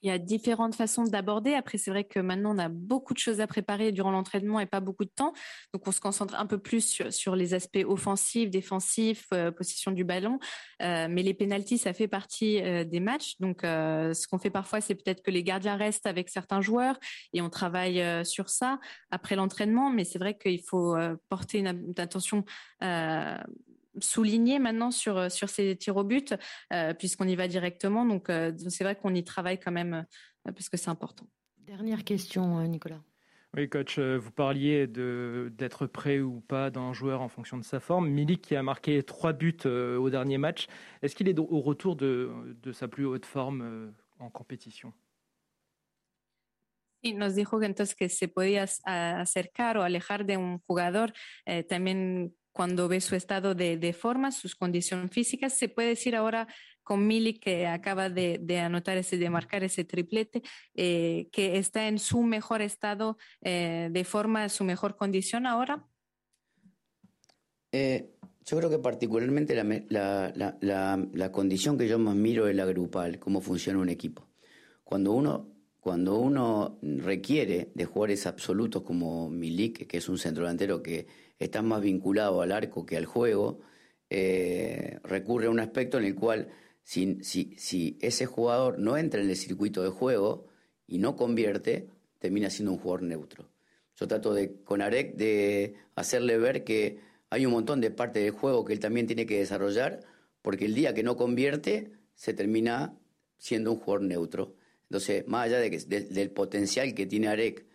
Il 0.07 0.11
y 0.11 0.13
a 0.13 0.19
différentes 0.19 0.77
façons 0.77 1.03
d'aborder. 1.03 1.55
Après, 1.55 1.79
c'est 1.79 1.91
vrai 1.91 2.05
que 2.05 2.21
maintenant, 2.21 2.55
on 2.55 2.59
a 2.59 2.69
beaucoup 2.69 3.13
de 3.13 3.19
choses 3.19 3.41
à 3.41 3.49
préparer 3.49 3.91
durant 3.91 4.13
l'entraînement 4.13 4.61
et 4.61 4.67
pas 4.67 4.79
beaucoup 4.79 5.05
de 5.05 5.11
temps. 5.11 5.33
Donc, 5.75 5.85
on 5.89 5.91
se 5.91 5.99
concentre 5.99 6.37
un 6.37 6.47
peu 6.47 6.59
plus 6.59 7.03
sur, 7.11 7.35
les 7.35 7.55
aspects 7.55 7.85
offensifs, 7.85 8.49
défensifs, 8.49 9.27
euh, 9.35 9.51
possession 9.51 9.91
du 9.91 10.05
ballon. 10.05 10.39
Euh, 10.81 11.09
mais 11.11 11.25
les 11.25 11.35
pénalties, 11.35 11.79
ça 11.79 11.93
fait 11.93 12.07
partie 12.07 12.63
euh, 12.63 12.85
des 12.85 13.01
matchs. 13.01 13.35
Donc, 13.41 13.63
ce 13.63 14.29
qu'on 14.29 14.39
fait 14.39 14.51
parfois, 14.51 14.81
c'est 14.81 14.95
peut-être 14.95 15.25
que 15.25 15.33
les 15.33 15.43
gardiens 15.43 15.75
restent 15.75 16.07
avec 16.07 16.29
certains 16.29 16.61
joueurs 16.61 17.01
et 17.33 17.43
on 17.43 17.51
travaille 17.51 18.25
sur 18.25 18.49
ça 18.49 18.79
après 19.11 19.35
l'entraînement. 19.35 19.91
Mais 19.91 20.05
c'est 20.05 20.21
vrai 20.21 20.39
qu'il 20.39 20.63
faut 20.63 20.97
porter 21.29 21.59
une, 21.59 21.67
une 21.67 21.95
attention 22.01 22.45
souligné 24.01 24.59
maintenant 24.59 24.91
sur, 24.91 25.17
euh, 25.17 25.29
sur 25.29 25.49
ces 25.49 25.77
tirs 25.77 25.97
au 25.97 26.05
but, 26.05 26.35
euh, 26.73 26.95
puisqu'on 26.95 27.27
y 27.27 27.37
va 27.37 27.49
directement. 27.49 28.05
Donc, 28.05 28.31
euh, 28.31 28.53
c'est 28.69 28.85
vrai 28.85 28.97
qu'on 28.97 29.15
y 29.15 29.25
travaille 29.25 29.59
quand 29.59 29.73
même, 29.73 30.05
parce 30.45 30.69
que 30.69 30.77
c'est 30.77 30.91
important. 30.91 31.27
Dernière 31.59 32.05
question, 32.05 32.63
Nicolas. 32.69 33.03
Oui, 33.57 33.69
coach, 33.69 33.99
vous 33.99 34.31
parliez 34.31 34.87
d'être 34.87 35.87
prêt 35.87 36.21
ou 36.21 36.41
pas 36.41 36.71
d'un 36.71 36.93
joueur 36.93 37.23
en 37.23 37.29
fonction 37.29 37.57
de 37.57 37.65
sa 37.65 37.81
forme. 37.81 38.09
Milik 38.09 38.43
qui 38.43 38.55
a 38.55 38.63
marqué 38.63 39.03
trois 39.03 39.33
buts 39.33 39.57
au 39.65 40.11
dernier 40.11 40.37
match, 40.37 40.67
est-ce 41.01 41.17
qu'il 41.17 41.29
est 41.29 41.39
au 41.39 41.61
retour 41.61 41.97
de, 41.97 42.31
de, 42.63 42.73
sa 42.73 42.87
plus 42.87 43.07
haute 43.07 43.25
forme 43.25 43.93
en 44.19 44.29
compétition? 44.29 44.93
Y 47.03 47.15
nos 47.15 47.35
dijo 47.35 47.61
que 47.61 47.67
entonces 47.67 47.95
que 47.95 48.09
se 48.09 48.29
podía 48.29 48.67
acercar 48.85 49.77
o 49.79 49.83
alejar 49.83 50.25
de 50.27 50.37
un 50.37 50.59
jugador 50.67 51.13
eh, 51.45 51.63
también 51.63 52.35
cuando 52.57 52.89
ve 52.89 53.03
su 53.03 53.15
estado 53.15 53.55
de, 53.55 53.77
de, 53.77 53.93
forma, 53.93 54.33
sus 54.33 54.57
condiciones 54.57 55.11
físicas. 55.11 55.53
Se 55.53 55.69
puede 55.69 55.91
decir 55.91 56.17
ahora 56.17 56.49
con 56.83 57.07
Mili, 57.07 57.39
que 57.39 57.67
acaba 57.67 58.09
de, 58.09 58.41
anotar 58.59 58.97
ese, 58.97 59.19
de 59.19 59.29
marcar 59.29 59.63
ese 59.63 59.85
triplete, 59.85 60.43
eh, 60.75 61.29
que 61.33 61.59
está 61.59 61.87
en 61.87 61.99
su 61.99 62.23
mejor 62.23 62.63
estado 62.63 63.19
eh, 63.43 63.91
de 63.93 64.05
forma, 64.05 64.49
su 64.49 64.65
mejor 64.65 64.97
condición 64.97 65.45
ahora. 65.45 65.85
Eh, 67.73 68.15
yo 68.47 68.57
creo 68.57 68.71
que 68.71 68.79
particularmente 68.79 69.55
la, 69.55 69.65
la, 69.91 70.57
la, 70.63 71.07
la, 71.13 71.33
condición 71.33 71.77
que 71.77 71.89
yo 71.89 71.99
más 71.99 72.17
miro 72.17 72.49
es 72.49 72.57
la 72.57 72.65
grupal, 72.65 73.19
cómo 73.19 73.43
funciona 73.43 73.81
un 73.81 73.91
equipo. 73.91 74.31
Cuando 74.83 75.13
uno, 75.13 75.56
cuando 75.87 76.19
uno 76.19 76.81
requiere 76.83 77.71
de 77.77 77.85
jugadores 77.85 78.27
absolutos 78.27 78.83
como 78.83 79.31
Milik, 79.31 79.87
que 79.87 79.99
es 79.99 80.09
un 80.09 80.19
centrodelantero 80.19 80.83
que 80.83 81.07
está 81.39 81.63
más 81.63 81.81
vinculado 81.81 82.43
al 82.43 82.51
arco 82.51 82.85
que 82.85 82.97
al 82.97 83.05
juego, 83.05 83.61
eh, 84.11 84.99
recurre 85.05 85.47
a 85.47 85.51
un 85.51 85.61
aspecto 85.61 85.99
en 85.99 86.07
el 86.07 86.17
cual 86.17 86.49
si, 86.83 87.97
ese 88.01 88.27
jugador 88.27 88.81
no 88.81 88.97
entra 88.97 89.21
en 89.21 89.31
el 89.31 89.37
circuito 89.37 89.85
de 89.85 89.91
juego 89.91 90.49
y 90.89 90.99
no 90.99 91.15
convierte, 91.15 91.89
termina 92.19 92.51
siendo 92.51 92.73
un 92.73 92.79
jugador 92.79 93.03
neutro. 93.03 93.49
Yo 93.95 94.09
trato 94.09 94.35
de, 94.35 94.61
con 94.65 94.83
Arek 94.83 95.15
de 95.15 95.77
hacerle 95.95 96.37
ver 96.37 96.65
que 96.65 96.99
hay 97.31 97.47
un 97.47 97.53
montón 97.53 97.81
de 97.81 97.93
partes 97.93 98.25
del 98.25 98.33
juego 98.33 98.65
que 98.65 98.73
él 98.73 98.81
también 98.81 99.07
tiene 99.07 99.25
que 99.25 99.39
desarrollar, 99.39 100.01
porque 100.43 100.65
el 100.65 100.75
día 100.75 100.95
que 100.95 101.05
no 101.05 101.17
convierte, 101.17 101.93
se 102.17 102.35
termina 102.35 102.99
siendo 103.39 103.71
un 103.71 103.79
jugador 103.79 104.03
neutro. 104.03 104.57
Entonces, 104.89 105.27
más 105.27 105.47
allá 105.47 105.59
de 105.59 105.71
que, 105.71 105.79
del 105.79 106.31
potencial 106.31 106.95
que 106.95 107.07
tiene 107.07 107.29
Arek 107.29 107.67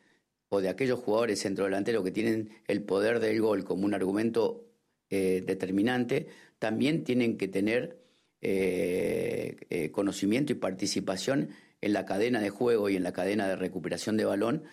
o 0.49 0.61
de 0.61 0.69
aquellos 0.69 0.99
jugadores 0.99 1.41
centrodelanteros 1.41 2.03
que 2.03 2.11
tienen 2.11 2.49
el 2.67 2.83
poder 2.83 3.19
del 3.19 3.41
gol 3.41 3.63
como 3.63 3.85
un 3.85 3.93
argumento 3.93 4.65
eh, 5.09 5.43
determinante, 5.45 6.27
también 6.59 7.03
tienen 7.03 7.37
que 7.37 7.47
tener 7.47 7.99
eh, 8.41 9.57
eh, 9.69 9.91
conocimiento 9.91 10.53
y 10.53 10.55
participación 10.55 11.49
en 11.81 11.93
la 11.93 12.05
cadena 12.05 12.39
de 12.39 12.49
juego 12.49 12.89
y 12.89 12.95
en 12.95 13.03
la 13.03 13.13
cadena 13.13 13.47
de 13.47 13.55
recuperación 13.55 14.17
de 14.17 14.25
balón, 14.25 14.63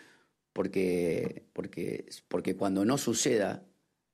porque, 0.53 1.45
porque, 1.53 2.07
porque 2.29 2.57
cuando 2.57 2.85
no 2.85 2.99
suceda 2.99 3.65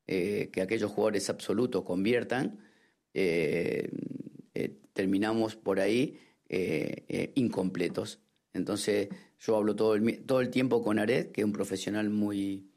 que 0.07 0.61
aquellos 0.61 0.91
jugadores 0.91 1.31
absolutos 1.31 1.83
conviertan, 1.83 2.61
terminamos 4.93 5.57
por 5.57 5.81
ahí 5.81 6.19
incompletos. 6.49 8.21
Entonces 8.53 9.09
yo 9.41 9.57
hablo 9.57 9.75
todo 9.75 9.95
el, 9.95 10.25
todo 10.25 10.41
el 10.41 10.51
tiempo 10.51 10.83
con 10.83 10.99
Ared, 10.99 11.33
que 11.33 11.41
es 11.41 11.45
un 11.45 11.53
profesional 11.53 12.11
muy 12.11 12.69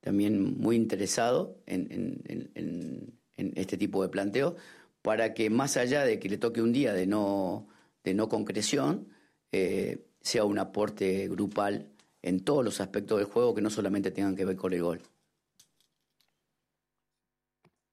también 0.00 0.58
muy 0.58 0.76
interesado 0.76 1.60
en, 1.66 3.14
este 3.36 3.76
tipo 3.76 4.02
de 4.02 4.08
planteo, 4.08 4.56
para 5.02 5.34
que 5.34 5.50
más 5.50 5.76
allá 5.76 6.04
de 6.04 6.18
que 6.18 6.28
le 6.28 6.38
toque 6.38 6.62
un 6.62 6.72
día 6.72 6.92
de 6.92 7.06
no, 7.06 7.68
de 8.04 8.14
no 8.14 8.28
concreción, 8.28 9.08
sea 9.50 10.44
un 10.44 10.58
aporte 10.58 11.28
grupal 11.28 11.88
en 12.22 12.40
todos 12.40 12.64
los 12.64 12.80
aspectos 12.80 13.18
del 13.18 13.26
juego 13.26 13.54
que 13.54 13.62
no 13.62 13.70
solamente 13.70 14.10
tengan 14.10 14.34
que 14.34 14.44
ver 14.44 14.56
con 14.56 14.72
el 14.72 14.82
gol. 14.82 15.02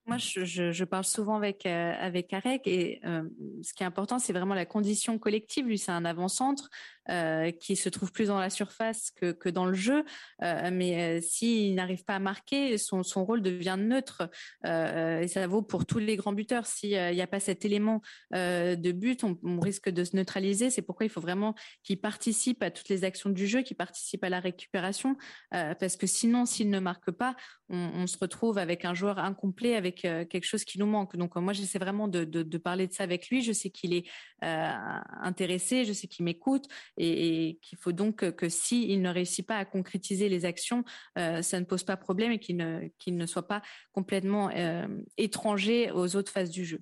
Moi, 0.07 0.17
je, 0.17 0.83
parle 0.83 1.03
souvent 1.03 1.35
avec 1.35 1.65
euh, 1.65 1.93
avec 1.99 2.31
Arek 2.31 2.67
et 2.67 3.01
euh, 3.05 3.23
ce 3.63 3.73
qui 3.73 3.81
est 3.81 3.85
important, 3.87 4.19
c'est 4.19 4.33
vraiment 4.33 4.53
la 4.53 4.65
condition 4.65 5.17
collective. 5.17 5.65
Lui, 5.65 5.79
c'est 5.79 5.91
un 5.91 6.05
avant-centre 6.05 6.69
euh, 7.11 7.51
qui 7.51 7.75
se 7.75 7.87
trouve 7.87 8.11
plus 8.11 8.29
dans 8.29 8.39
la 8.39 8.49
surface 8.49 9.11
que, 9.11 9.49
dans 9.49 9.67
le 9.67 9.75
jeu, 9.75 10.03
euh, 10.41 10.71
mais 10.73 11.19
euh, 11.19 11.21
s'il 11.21 11.75
n'arrive 11.75 12.03
pas 12.03 12.15
à 12.15 12.19
marquer, 12.19 12.79
son, 12.79 13.03
rôle 13.15 13.43
devient 13.43 13.77
neutre 13.77 14.27
et 14.63 15.27
ça 15.27 15.45
vaut 15.47 15.61
pour 15.61 15.85
tous 15.85 15.99
les 15.99 16.15
grands 16.15 16.33
buteurs. 16.33 16.65
S'il 16.65 16.89
n'y 16.89 17.21
a 17.21 17.27
pas 17.27 17.39
cet 17.39 17.63
élément 17.63 18.01
de 18.31 18.91
but, 18.91 19.23
on, 19.23 19.59
risque 19.59 19.89
de 19.89 20.03
se 20.03 20.15
neutraliser. 20.15 20.69
C'est 20.69 20.81
pourquoi 20.81 21.05
il 21.05 21.09
faut 21.09 21.21
vraiment 21.21 21.55
qu'il 21.83 21.99
participe 21.99 22.61
à 22.61 22.71
toutes 22.71 22.89
les 22.89 23.03
actions 23.03 23.29
du 23.29 23.47
jeu, 23.47 23.61
qu'il 23.61 23.77
participe 23.77 24.23
à 24.23 24.29
la 24.29 24.39
récupération, 24.39 25.15
parce 25.51 25.95
que 25.95 26.07
sinon, 26.07 26.45
s'il 26.45 26.69
ne 26.69 26.79
marque 26.79 27.11
pas, 27.11 27.35
on, 27.69 28.05
se 28.07 28.17
retrouve 28.17 28.57
avec 28.57 28.85
un 28.85 28.93
joueur 28.93 29.19
incomplet, 29.19 29.75
avec 29.75 30.01
quelque 30.01 30.45
chose 30.45 30.65
qui 30.65 30.77
nous 30.77 30.85
manque. 30.85 31.15
Donc 31.15 31.35
moi, 31.35 31.53
j'essaie 31.53 31.79
vraiment 31.79 32.07
de, 32.07 32.57
parler 32.57 32.87
de 32.87 32.93
ça 32.93 33.03
avec 33.03 33.29
lui. 33.29 33.41
Je 33.41 33.53
sais 33.53 33.69
qu'il 33.69 33.93
est 33.93 34.05
intéressé, 34.41 35.85
je 35.85 35.93
sais 35.93 36.07
qu'il 36.07 36.25
m'écoute 36.25 36.67
et, 36.97 37.59
qu'il 37.61 37.77
faut 37.77 37.91
donc 37.91 38.29
que, 38.31 38.49
s'il 38.49 39.01
ne 39.01 39.09
réussit 39.09 39.45
pas 39.45 39.57
à 39.57 39.65
concrétiser 39.65 40.29
les 40.29 40.45
actions, 40.45 40.83
euh, 41.17 41.41
ça 41.41 41.59
ne 41.59 41.65
pose 41.65 41.83
pas 41.83 41.97
problème 41.97 42.31
et 42.31 42.39
qu'il 42.39 42.57
ne, 42.57 42.87
qu'il 42.99 43.17
ne 43.17 43.25
soit 43.25 43.47
pas 43.47 43.61
complètement 43.91 44.49
euh, 44.55 44.87
étranger 45.17 45.91
aux 45.91 46.15
autres 46.15 46.31
phases 46.31 46.49
du 46.49 46.65
jeu. 46.65 46.81